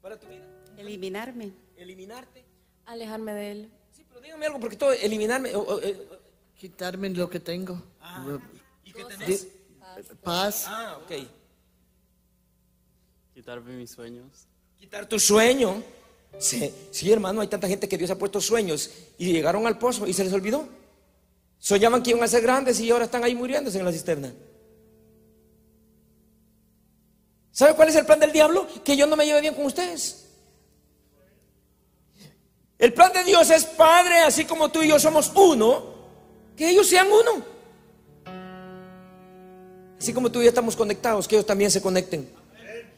[0.00, 0.46] ¿Para tu vida?
[0.76, 1.50] Eliminarme.
[1.76, 2.44] Eliminarte.
[2.86, 3.70] Alejarme de él.
[3.90, 5.50] Sí, pero dígame algo, porque todo, eliminarme.
[5.82, 6.08] Eh,
[6.54, 7.82] Quitarme lo que tengo.
[8.00, 8.38] Ah,
[8.84, 9.48] ¿Y qué tenés?
[10.22, 10.66] Paz.
[10.68, 11.26] Ah, ok.
[13.34, 14.46] Quitarme mis sueños.
[14.78, 15.82] Quitar tu sueño.
[16.38, 20.06] Sí, sí, hermano, hay tanta gente que Dios ha puesto sueños y llegaron al pozo
[20.06, 20.68] y se les olvidó.
[21.62, 24.34] Soñaban que iban a ser grandes y ahora están ahí muriéndose en la cisterna.
[27.52, 28.66] ¿Sabe cuál es el plan del diablo?
[28.84, 30.26] Que yo no me lleve bien con ustedes.
[32.80, 35.84] El plan de Dios es Padre, así como tú y yo somos uno,
[36.56, 37.44] que ellos sean uno.
[40.00, 42.28] Así como tú y yo estamos conectados, que ellos también se conecten.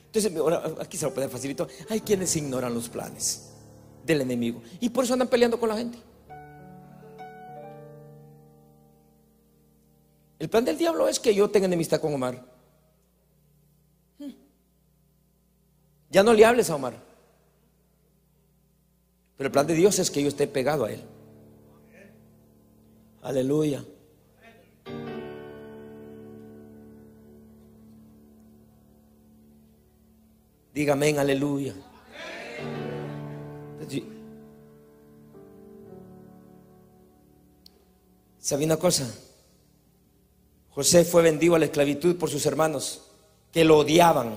[0.06, 0.32] Entonces,
[0.80, 1.68] aquí se lo puede facilitar.
[1.90, 3.50] Hay quienes ignoran los planes
[4.06, 5.98] del enemigo y por eso andan peleando con la gente.
[10.38, 12.44] El plan del diablo es que yo tenga enemistad con Omar.
[16.10, 16.94] Ya no le hables a Omar.
[19.36, 21.02] Pero el plan de Dios es que yo esté pegado a él.
[23.22, 23.84] Aleluya.
[30.72, 31.74] Dígame, aleluya.
[38.38, 39.23] ¿Sabe una cosa?
[40.74, 43.02] José fue vendido a la esclavitud por sus hermanos,
[43.52, 44.36] que lo odiaban.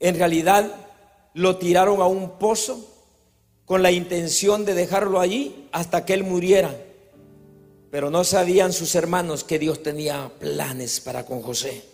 [0.00, 0.74] En realidad
[1.34, 2.86] lo tiraron a un pozo
[3.64, 6.76] con la intención de dejarlo allí hasta que él muriera.
[7.92, 11.84] Pero no sabían sus hermanos que Dios tenía planes para con José.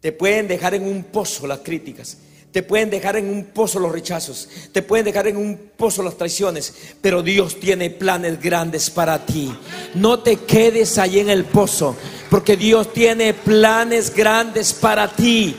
[0.00, 2.18] Te pueden dejar en un pozo las críticas.
[2.56, 6.16] Te pueden dejar en un pozo los rechazos, te pueden dejar en un pozo las
[6.16, 9.54] traiciones, pero Dios tiene planes grandes para ti.
[9.92, 11.94] No te quedes ahí en el pozo,
[12.30, 15.54] porque Dios tiene planes grandes para ti.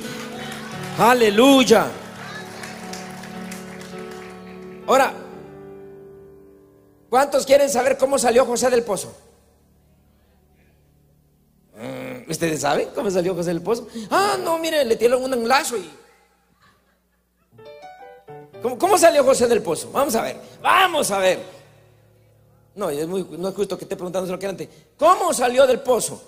[0.97, 1.85] Aleluya.
[4.87, 5.13] Ahora,
[7.11, 9.15] ¿cuántos quieren saber cómo salió José del pozo?
[11.75, 13.87] Mm, ¿Ustedes saben cómo salió José del pozo?
[14.09, 16.06] Ah, no, mire, le dieron un lazo y
[18.61, 19.91] ¿Cómo, salió José del pozo?
[19.91, 21.39] Vamos a ver, vamos a ver.
[22.75, 24.69] No, es muy, no es justo que esté preguntando lo que antes.
[24.97, 26.21] ¿Cómo salió del pozo?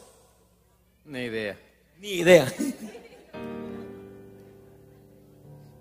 [1.06, 1.58] Ni idea.
[2.00, 2.54] Ni idea.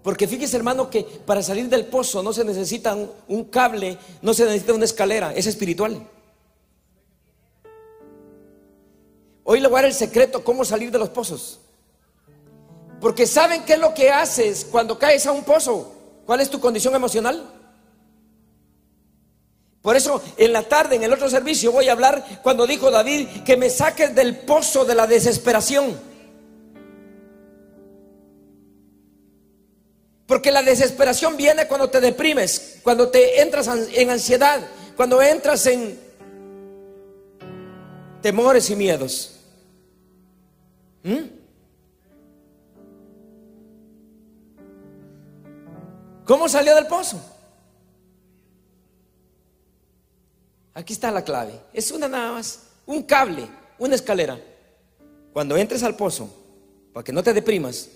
[0.03, 4.45] Porque fíjese hermano que para salir del pozo no se necesita un, cable, no se
[4.45, 6.07] necesita una escalera, es espiritual.
[9.45, 11.61] Hoy le voy a dar el secreto cómo salir de los pozos.
[13.01, 15.98] Porque ¿saben qué es lo que haces cuando caes a un pozo?
[16.29, 17.43] ¿Cuál es tu condición emocional?
[19.81, 23.45] Por eso en la tarde, en el otro servicio, voy a hablar cuando dijo David
[23.47, 25.99] que me saques del pozo de la desesperación.
[30.27, 34.61] Porque la desesperación viene cuando te deprimes, cuando te entras en ansiedad,
[34.99, 35.99] cuando entras en
[38.21, 39.41] temores y miedos.
[41.05, 41.38] ¿Mm?
[46.29, 47.19] ¿Cómo salió del pozo?
[50.75, 51.59] Aquí está la clave.
[51.73, 54.39] Es una nada más, un cable, una escalera.
[55.33, 56.29] Cuando entres al pozo,
[56.93, 57.89] para que no te deprimas,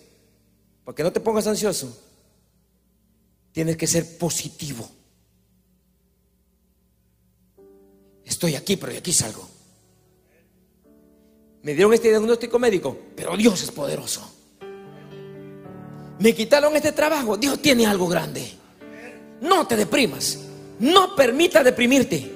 [0.83, 1.95] para que no te pongas ansioso,
[3.53, 4.89] tienes que ser positivo.
[8.25, 9.47] Estoy aquí, pero de aquí salgo.
[11.63, 14.32] Me dieron este diagnóstico médico, pero Dios es poderoso
[16.23, 18.49] me quitaron este trabajo, Dios tiene algo grande.
[19.41, 20.39] No te deprimas,
[20.79, 22.31] no permita deprimirte.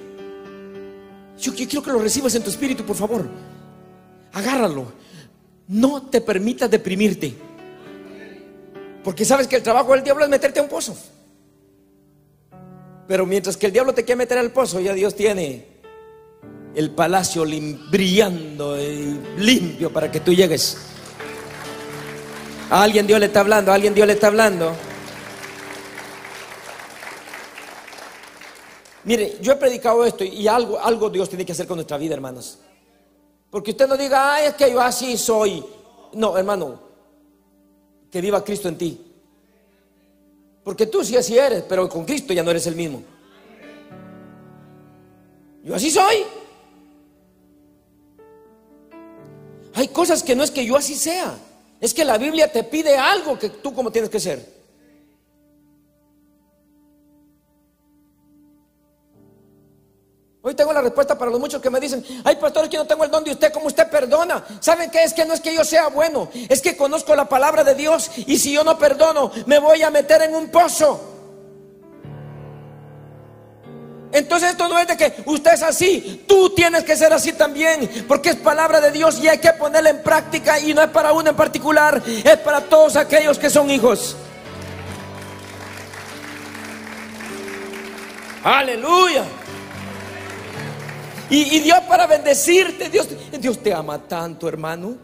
[1.39, 3.29] Yo, quiero que lo recibas en tu espíritu, por favor.
[4.33, 4.93] Agárralo.
[5.69, 7.33] No te permitas deprimirte.
[9.05, 10.97] Porque sabes que el trabajo del diablo es meterte a un pozo.
[13.07, 15.65] Pero mientras que el diablo te quiere meter al pozo, ya Dios tiene
[16.75, 17.45] el palacio
[17.89, 20.96] brillando y limpio para que tú llegues
[22.71, 24.75] alguien Dios le está hablando, alguien Dios le está hablando.
[29.05, 32.15] Mire, yo he predicado esto y algo, algo Dios tiene que hacer con nuestra vida,
[32.15, 32.59] hermanos.
[33.51, 35.65] Porque usted no diga, ay, es que yo así soy.
[36.15, 36.81] No, hermano,
[38.11, 39.01] que viva Cristo en ti.
[40.65, 43.03] Porque tú sí así eres, pero con Cristo ya no eres el mismo.
[45.63, 46.25] Yo así soy.
[49.75, 51.39] Hay cosas que no es que yo así sea.
[51.81, 54.57] Es que la Biblia te pide algo que tú como tienes que ser.
[60.43, 63.03] Hoy tengo la respuesta para los muchos que me dicen, ay pastor, que no tengo
[63.03, 64.45] el don de usted, ¿cómo usted perdona?
[64.61, 65.03] ¿Saben qué?
[65.03, 68.13] Es que no es que yo sea bueno, es que conozco la palabra de Dios
[68.17, 71.16] y si yo no perdono, me voy a meter en un pozo.
[74.17, 78.07] Entonces esto no es de que usted es así, tú tienes que ser así también,
[78.09, 81.13] porque es palabra de Dios y hay que ponerla en práctica y no es para
[81.13, 84.17] uno en particular, es para todos aquellos que son hijos.
[88.43, 89.25] Aleluya.
[91.29, 93.09] Y, Dios para bendecirte, Dios,
[93.39, 94.97] Dios te ama tanto, hermano.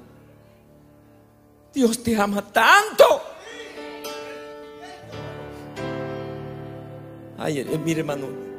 [1.74, 3.20] Dios te ama tanto.
[7.36, 8.51] Ay, eh, mire, hermano.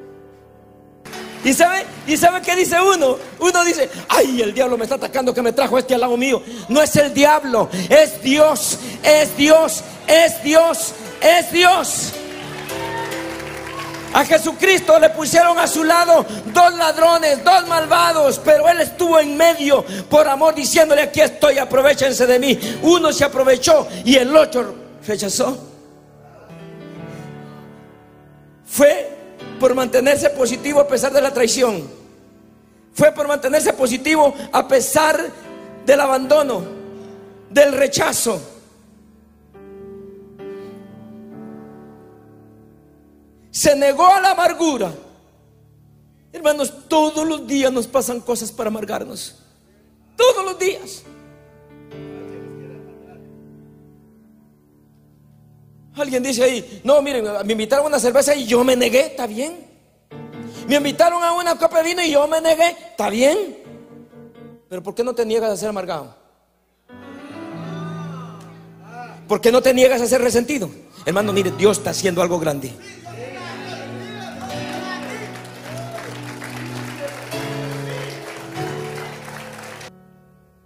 [1.44, 3.18] ¿Y sabe, ¿Y sabe qué dice uno?
[3.39, 6.41] Uno dice, ay, el diablo me está atacando que me trajo este al lado mío.
[6.70, 12.14] No es el diablo, es Dios, es Dios, es Dios, es Dios.
[14.14, 19.36] A Jesucristo le pusieron a su lado dos ladrones, dos malvados, pero Él estuvo en
[19.36, 22.58] medio por amor diciéndole, aquí estoy, aprovechense de mí.
[22.84, 24.76] Uno se aprovechó y el otro
[25.06, 25.58] rechazó.
[28.66, 29.22] Fue
[29.60, 31.84] por mantenerse positivo a pesar de la traición.
[32.93, 35.20] Fue por mantenerse positivo a pesar
[35.86, 36.64] del abandono,
[37.49, 38.41] del rechazo.
[43.51, 44.91] Se negó a la amargura.
[46.32, 49.36] Hermanos, todos los días nos pasan cosas para amargarnos.
[50.18, 51.04] Todos los días.
[55.96, 59.28] Alguien dice ahí, no, miren, me invitaron a una cerveza y yo me negué, está
[59.28, 59.68] bien.
[60.68, 63.58] Me invitaron a una copa de vino y yo me negué, está bien.
[64.70, 66.16] Pero ¿por qué no te niegas a ser amargado?
[69.28, 70.70] ¿Por qué no te niegas a ser resentido?
[71.06, 72.72] Hermano, mire, Dios está haciendo algo grande.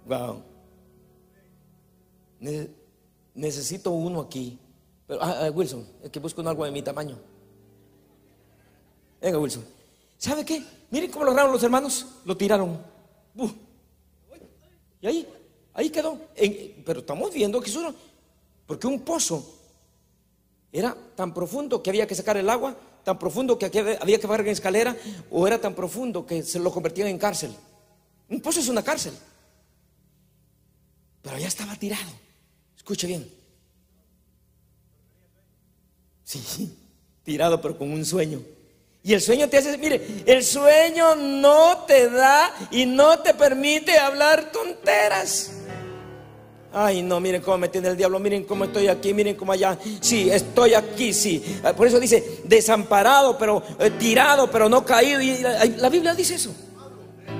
[0.06, 0.42] Wow.
[3.34, 4.58] Necesito uno aquí
[5.08, 7.18] pero, ah, ah, Wilson, es que busco algo de mi tamaño.
[9.22, 9.64] Venga, Wilson.
[10.18, 10.62] ¿Sabe qué?
[10.90, 12.06] Miren cómo lograron los hermanos.
[12.26, 12.78] Lo tiraron.
[15.00, 15.28] Y ahí,
[15.72, 16.18] ahí quedó.
[16.84, 17.94] pero estamos viendo que eso
[18.66, 19.54] Porque un pozo
[20.70, 23.66] era tan profundo que había que sacar el agua, tan profundo que
[24.00, 24.94] había que bajar en escalera,
[25.30, 27.54] o era tan profundo que se lo convertían en cárcel.
[28.28, 29.14] Un pozo es una cárcel.
[31.22, 32.10] Pero ya estaba tirado.
[32.76, 33.37] Escuche bien.
[36.28, 36.76] Sí,
[37.24, 38.42] tirado pero con un sueño.
[39.02, 43.96] Y el sueño te hace, mire, el sueño no te da y no te permite
[43.96, 45.52] hablar tonteras.
[46.70, 49.78] Ay, no, miren cómo me tiene el diablo, miren cómo estoy aquí, miren cómo allá.
[50.02, 51.60] Sí, estoy aquí, sí.
[51.64, 55.22] Ah, por eso dice, desamparado, pero eh, tirado, pero no caído.
[55.22, 56.54] Y la, Biblia dice eso.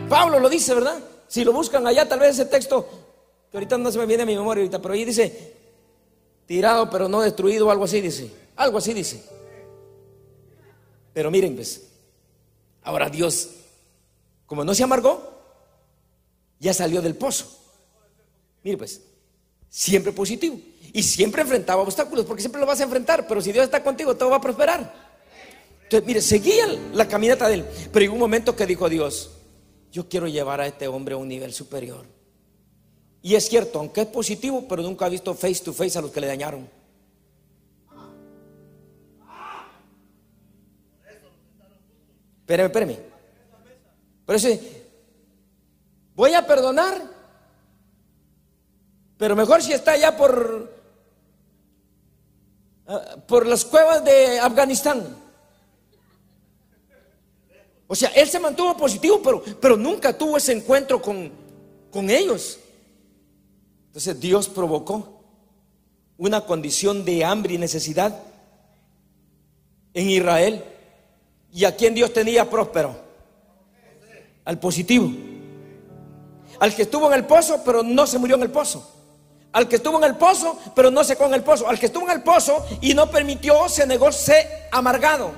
[0.09, 0.99] Pablo lo dice, ¿verdad?
[1.27, 2.89] Si lo buscan allá, tal vez ese texto,
[3.51, 5.53] que ahorita no se me viene a mi memoria ahorita, pero ahí dice,
[6.47, 8.48] tirado, pero no destruido, algo así dice.
[8.59, 9.23] Algo así dice.
[11.15, 11.89] Pero miren, pues,
[12.83, 13.51] ahora Dios,
[14.47, 15.23] como no se amargó,
[16.59, 17.57] ya salió del pozo.
[18.65, 19.01] Mire, pues,
[19.71, 20.59] siempre positivo.
[20.93, 24.17] Y siempre enfrentaba obstáculos, porque siempre lo vas a enfrentar, pero si Dios está contigo,
[24.17, 24.93] todo va a prosperar.
[25.85, 29.31] Entonces, mire, seguía la caminata de él, pero en un momento que dijo Dios,
[29.93, 32.07] yo quiero llevar a este hombre a un nivel superior.
[33.23, 36.11] Y es cierto, aunque es positivo, pero nunca ha visto face to face a los
[36.11, 36.78] que le dañaron.
[42.49, 42.99] Espérame, espérame.
[44.25, 44.49] Por eso,
[46.15, 46.99] voy a perdonar,
[49.19, 50.73] pero mejor si está allá por,
[52.87, 55.15] ah, por las cuevas de Afganistán.
[57.87, 61.31] O sea, él se mantuvo positivo, pero, pero nunca tuvo ese encuentro con,
[61.91, 62.59] con ellos.
[63.89, 65.23] Entonces Dios provocó
[66.17, 68.23] una condición de hambre y necesidad
[69.93, 70.65] en Israel.
[71.53, 72.97] ¿Y a quién Dios tenía próspero?
[74.45, 75.11] Al positivo.
[76.61, 78.95] Al que estuvo en el pozo, pero no se murió en el pozo.
[79.53, 81.69] Al que estuvo en el pozo, pero no secó en el pozo.
[81.69, 85.33] Al que estuvo en el pozo y no permitió, se negó, se amargado.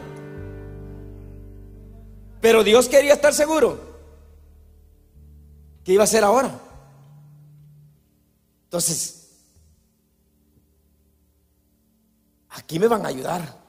[2.40, 3.78] Pero Dios quería estar seguro
[5.84, 6.58] que iba a ser ahora.
[8.64, 9.28] Entonces,
[12.48, 13.59] aquí me van a ayudar.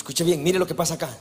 [0.00, 1.14] Escuche bien, mire lo que pasa acá.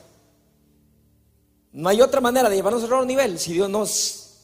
[1.73, 4.37] No hay otra manera de llevarnos a otro nivel si Dios nos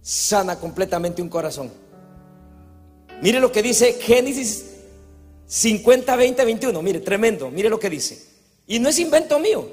[0.00, 1.70] sana completamente un corazón.
[3.20, 4.64] Mire lo que dice Génesis
[5.46, 6.82] 50, 20, 21.
[6.82, 7.50] Mire, tremendo.
[7.50, 8.26] Mire lo que dice.
[8.66, 9.68] Y no es invento mío.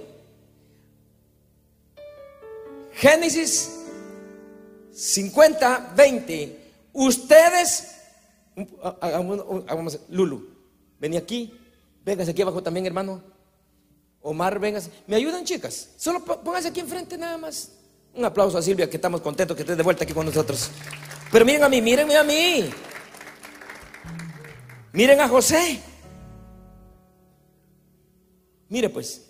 [2.91, 3.71] Génesis
[4.91, 6.59] 50, 20.
[6.91, 7.95] Ustedes,
[10.09, 10.49] Lulu,
[10.99, 11.61] vení aquí.
[12.05, 13.21] Véngase aquí abajo también, hermano.
[14.21, 14.91] Omar, véngase.
[15.07, 15.89] ¿Me ayudan, chicas?
[15.97, 17.71] Solo pónganse aquí enfrente nada más.
[18.13, 20.69] Un aplauso a Silvia, que estamos contentos que estés de vuelta aquí con nosotros.
[21.31, 22.69] Pero miren a mí, mírenme a mí.
[24.93, 25.81] Miren a José.
[28.69, 29.21] Mire pues,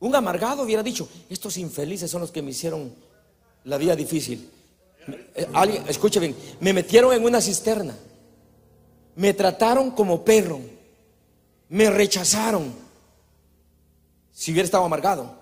[0.00, 2.92] un amargado hubiera dicho, estos infelices son los que me hicieron
[3.64, 4.50] la vida difícil.
[5.34, 7.96] Eh, alguien, escuche bien, me metieron en una cisterna,
[9.16, 10.60] me trataron como perro
[11.72, 12.72] me rechazaron.
[14.30, 15.40] Si hubiera estado amargado.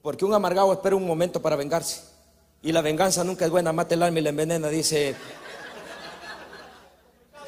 [0.00, 2.02] Porque un amargado espera un momento para vengarse.
[2.62, 5.14] Y la venganza nunca es buena, mate el alma y la envenena, dice.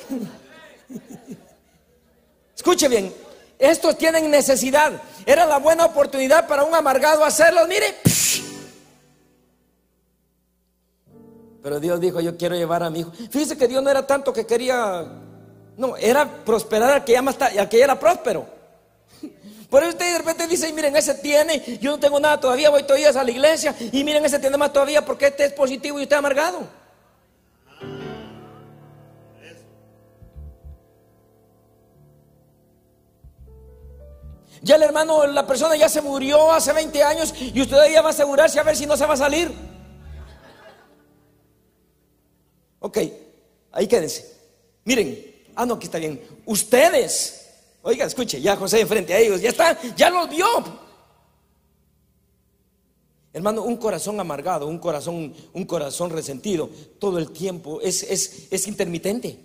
[2.54, 3.14] Escuche bien,
[3.58, 5.00] estos tienen necesidad.
[5.24, 7.66] Era la buena oportunidad para un amargado hacerlo.
[7.66, 7.96] Mire.
[11.62, 13.10] Pero Dios dijo, yo quiero llevar a mi hijo.
[13.30, 15.25] Fíjese que Dios no era tanto que quería,
[15.76, 18.46] no, era prosperar al que ya, más, al que era próspero.
[19.68, 22.84] Por eso usted de repente dice, miren, ese tiene, yo no tengo nada todavía, voy
[22.84, 26.04] todavía a la iglesia, y miren, ese tiene más todavía porque este es positivo y
[26.04, 26.60] usted amargado.
[34.62, 38.08] Ya el hermano, la persona ya se murió hace 20 años y usted todavía va
[38.08, 39.52] a asegurarse a ver si no se va a salir.
[42.80, 42.98] Ok,
[43.72, 44.34] ahí quédense.
[44.84, 46.20] Miren, ah, no, aquí está bien.
[46.44, 47.46] Ustedes
[47.88, 50.44] Oiga, escuche, ya José enfrente a ellos, ya está, ya los vio.
[53.32, 59.38] Hermano, un corazón amargado, un corazón, un corazón resentido, todo el tiempo es, es, intermitente.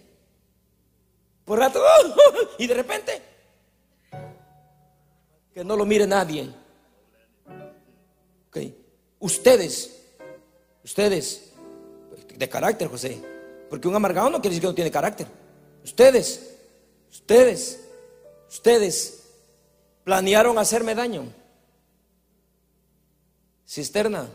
[1.46, 1.84] Por rato,
[2.58, 3.22] y de repente,
[5.54, 6.50] que no lo mire nadie.
[8.50, 8.58] Ok,
[9.20, 10.02] ustedes,
[10.84, 11.52] ustedes,
[12.36, 13.22] de carácter, José,
[13.70, 15.41] porque un amargado no quiere decir que no tiene carácter.
[15.84, 16.58] Ustedes,
[17.12, 17.82] ustedes
[18.52, 19.24] Ustedes
[20.04, 21.24] planearon hacerme daño.
[23.66, 24.28] Cisterna.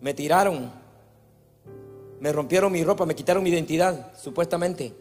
[0.00, 0.72] Me tiraron.
[2.18, 4.94] Me rompieron mi ropa, me quitaron mi identidad, supuestamente.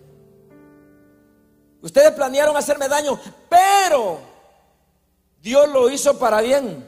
[1.81, 3.17] Ustedes planearon hacerme daño,
[3.49, 4.19] pero
[5.41, 6.85] Dios lo hizo para bien.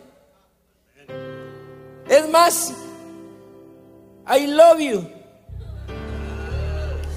[2.10, 2.74] Es más,
[4.38, 5.10] I love you.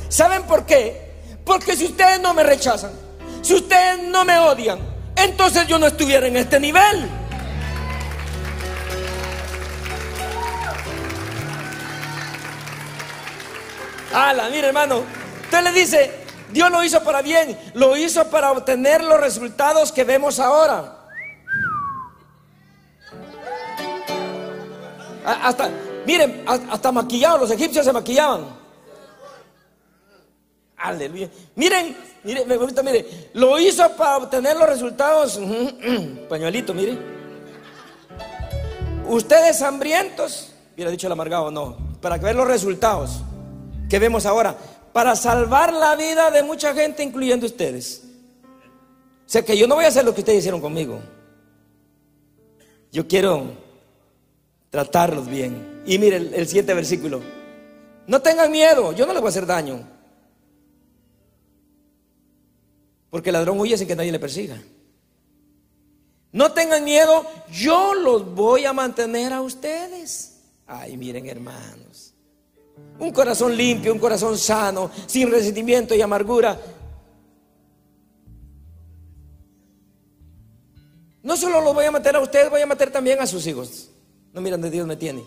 [0.09, 1.08] ¿Saben por qué?
[1.49, 2.91] Porque si ustedes no me rechazan,
[3.41, 4.79] si ustedes no me odian,
[5.17, 7.09] entonces yo no estuviera en este nivel.
[14.13, 15.03] Ala, mire hermano,
[15.45, 16.21] usted le dice,
[16.51, 20.99] Dios lo hizo para bien, lo hizo para obtener los resultados que vemos ahora.
[25.25, 25.71] Hasta,
[26.07, 28.58] miren, hasta maquillados, los egipcios se maquillaban.
[30.79, 31.29] Aleluya.
[31.57, 35.41] Miren, Mire, me gusta, mire, lo hizo para obtener los resultados.
[36.29, 36.99] Pañuelito, mire.
[39.09, 43.23] Ustedes hambrientos, hubiera dicho el amargado, no, para ver los resultados
[43.89, 44.57] que vemos ahora,
[44.93, 48.03] para salvar la vida de mucha gente, incluyendo ustedes.
[49.27, 51.01] O sea que yo no voy a hacer lo que ustedes hicieron conmigo.
[52.91, 53.53] Yo quiero
[54.71, 55.83] tratarlos bien.
[55.87, 57.23] Y mire el, el siguiente versículo.
[58.07, 59.98] No tengan miedo, yo no les voy a hacer daño.
[63.11, 64.61] Porque el ladrón huye sin que nadie le persiga.
[66.33, 70.41] No tengan miedo, yo los voy a mantener a ustedes.
[70.67, 72.15] Ay, miren hermanos.
[72.99, 76.61] Un corazón limpio, un corazón sano, sin resentimiento y amargura.
[81.23, 83.91] No solo los voy a matar a ustedes, voy a matar también a sus hijos.
[84.33, 85.25] No miran de Dios me tiene.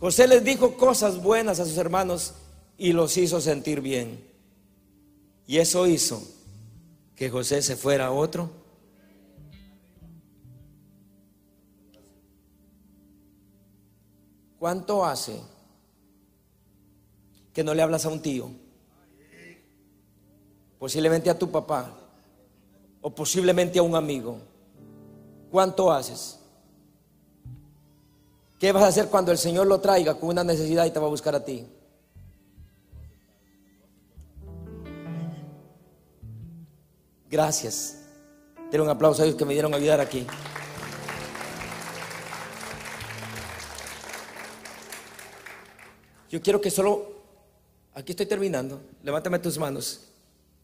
[0.00, 2.34] José les dijo cosas buenas a sus hermanos
[2.76, 4.31] y los hizo sentir bien.
[5.46, 6.22] Y eso hizo
[7.16, 8.50] que José se fuera a otro.
[14.58, 15.40] ¿Cuánto hace
[17.52, 18.48] que no le hablas a un tío?
[20.78, 21.96] Posiblemente a tu papá
[23.00, 24.38] o posiblemente a un amigo.
[25.50, 26.38] ¿Cuánto haces?
[28.58, 31.06] ¿Qué vas a hacer cuando el Señor lo traiga con una necesidad y te va
[31.06, 31.66] a buscar a ti?
[37.32, 37.96] Gracias.
[38.70, 40.26] Denle un aplauso a ellos que me dieron a ayudar aquí.
[46.28, 47.10] Yo quiero que solo,
[47.94, 50.08] aquí estoy terminando, levántame tus manos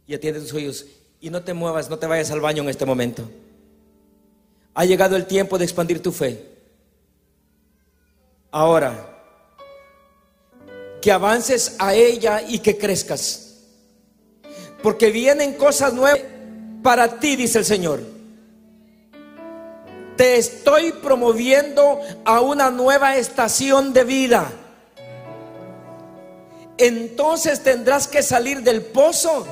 [0.07, 0.85] y atiende tus oídos
[1.23, 3.31] y no te muevas, no te vayas al baño en este momento.
[4.75, 6.51] Ha llegado el tiempo de expandir tu fe.
[8.51, 9.25] Ahora,
[11.01, 13.57] que avances a ella y que crezcas.
[14.83, 16.21] Porque vienen cosas nuevas
[16.83, 18.01] para ti, dice el Señor.
[20.17, 24.51] Te estoy promoviendo a una nueva estación de vida.
[26.77, 29.47] Entonces tendrás que salir del pozo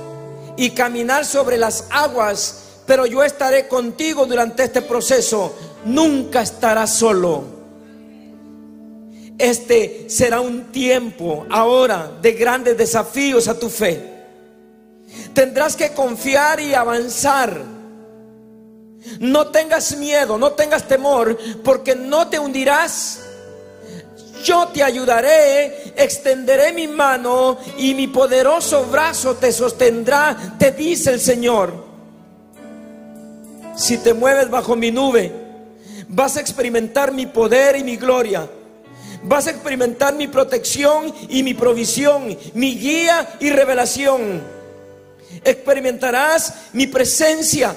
[0.56, 5.54] y caminar sobre las aguas, pero yo estaré contigo durante este proceso.
[5.84, 7.44] Nunca estarás solo.
[9.38, 14.15] Este será un tiempo ahora de grandes desafíos a tu fe.
[15.36, 17.60] Tendrás que confiar y avanzar.
[19.20, 23.20] No tengas miedo, no tengas temor, porque no te hundirás.
[24.42, 31.20] Yo te ayudaré extenderé mi mano y mi poderoso brazo te sostendrá, te dice el
[31.20, 31.84] Señor.
[33.76, 35.30] Si te mueves bajo mi nube,
[36.08, 38.48] vas a experimentar mi poder y mi gloria.
[39.22, 44.55] Vas a experimentar mi protección y mi provisión, mi guía y revelación.
[45.46, 47.74] Experimentarás mi presencia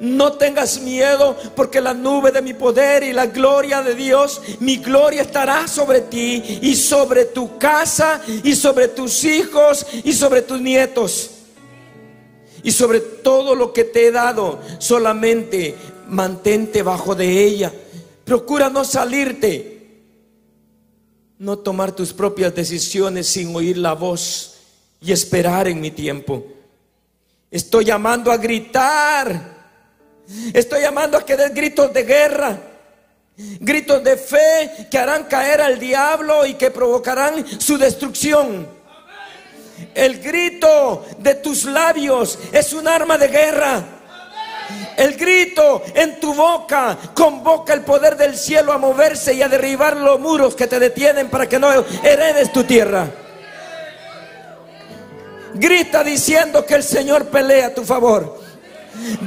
[0.00, 4.78] no tengas miedo porque la nube de mi poder y la gloria de Dios, mi
[4.78, 10.60] gloria estará sobre ti y sobre tu casa y sobre tus hijos y sobre tus
[10.60, 11.30] nietos.
[12.62, 15.74] Y sobre todo lo que te he dado, solamente
[16.08, 17.72] mantente bajo de ella.
[18.24, 20.00] Procura no salirte,
[21.38, 24.53] no tomar tus propias decisiones sin oír la voz
[25.04, 26.44] y esperar en mi tiempo.
[27.50, 29.54] Estoy llamando a gritar
[30.52, 32.56] Estoy llamando a que des gritos de guerra,
[33.36, 38.66] gritos de fe que harán caer al diablo y que provocarán su destrucción.
[39.94, 43.84] El grito de tus labios es un arma de guerra.
[44.96, 49.96] El grito en tu boca convoca el poder del cielo a moverse y a derribar
[49.96, 51.70] los muros que te detienen para que no
[52.02, 53.23] heredes tu tierra.
[55.54, 58.42] Grita diciendo que el Señor pelea a tu favor.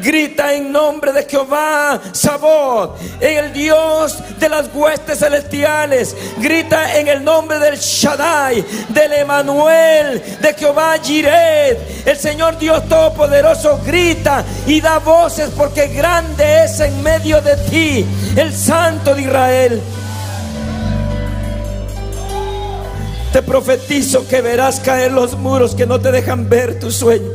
[0.01, 6.15] Grita en nombre de Jehová Sabot, el Dios de las huestes celestiales.
[6.38, 12.07] Grita en el nombre del Shaddai, del Emanuel, de Jehová Jiret.
[12.07, 18.05] El Señor Dios Todopoderoso grita y da voces porque grande es en medio de ti
[18.38, 19.82] el Santo de Israel.
[23.32, 27.30] Te profetizo que verás caer los muros que no te dejan ver tu sueño.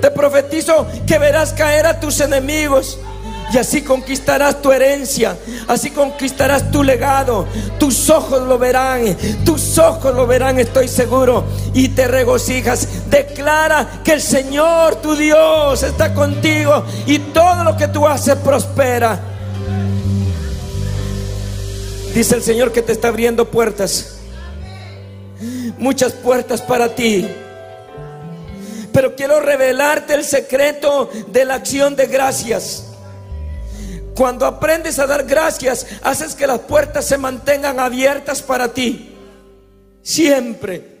[0.00, 2.98] Te profetizo que verás caer a tus enemigos.
[3.52, 5.36] Y así conquistarás tu herencia,
[5.66, 7.48] así conquistarás tu legado.
[7.80, 11.44] Tus ojos lo verán, tus ojos lo verán, estoy seguro.
[11.74, 12.86] Y te regocijas.
[13.10, 19.18] Declara que el Señor, tu Dios, está contigo y todo lo que tú haces prospera.
[22.14, 24.18] Dice el Señor que te está abriendo puertas.
[25.78, 27.26] Muchas puertas para ti
[28.92, 32.86] pero quiero revelarte el secreto de la acción de gracias.
[34.14, 39.16] Cuando aprendes a dar gracias, haces que las puertas se mantengan abiertas para ti.
[40.02, 40.99] Siempre.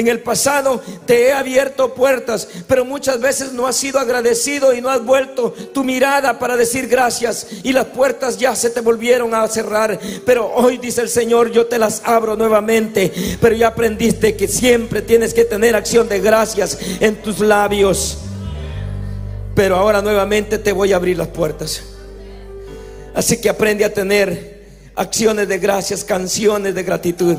[0.00, 4.80] En el pasado te he abierto puertas, pero muchas veces no has sido agradecido y
[4.80, 9.34] no has vuelto tu mirada para decir gracias y las puertas ya se te volvieron
[9.34, 10.00] a cerrar.
[10.24, 15.02] Pero hoy dice el Señor, yo te las abro nuevamente, pero ya aprendiste que siempre
[15.02, 18.20] tienes que tener acción de gracias en tus labios.
[19.54, 21.82] Pero ahora nuevamente te voy a abrir las puertas.
[23.14, 24.62] Así que aprende a tener
[24.94, 27.36] acciones de gracias, canciones de gratitud.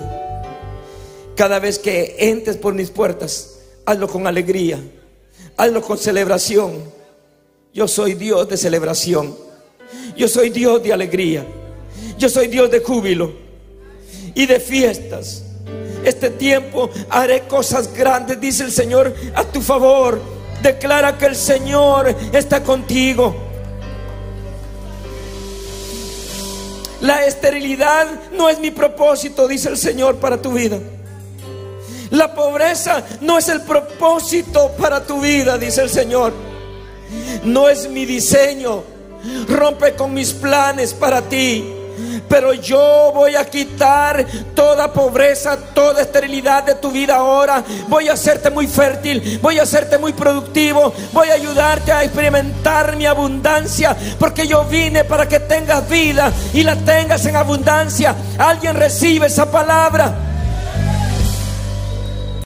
[1.42, 4.80] Cada vez que entres por mis puertas, hazlo con alegría,
[5.58, 6.84] hazlo con celebración.
[7.74, 9.36] Yo soy Dios de celebración.
[10.16, 11.44] Yo soy Dios de alegría.
[12.20, 13.34] Yo soy Dios de júbilo
[14.36, 15.42] y de fiestas.
[16.06, 20.22] Este tiempo haré cosas grandes, dice el Señor, a tu favor.
[20.62, 23.36] Declara que el Señor está contigo.
[27.02, 30.78] La esterilidad no es mi propósito, dice el Señor, para tu vida.
[32.12, 36.34] La pobreza no es el propósito para tu vida, dice el Señor.
[37.43, 38.84] No es mi diseño.
[39.47, 41.78] Rompe con mis planes para ti.
[42.28, 47.64] Pero yo voy a quitar toda pobreza, toda esterilidad de tu vida ahora.
[47.88, 52.95] Voy a hacerte muy fértil, voy a hacerte muy productivo, voy a ayudarte a experimentar
[52.95, 58.16] mi abundancia, porque yo vine para que tengas vida y la tengas en abundancia.
[58.38, 60.31] Alguien recibe esa palabra.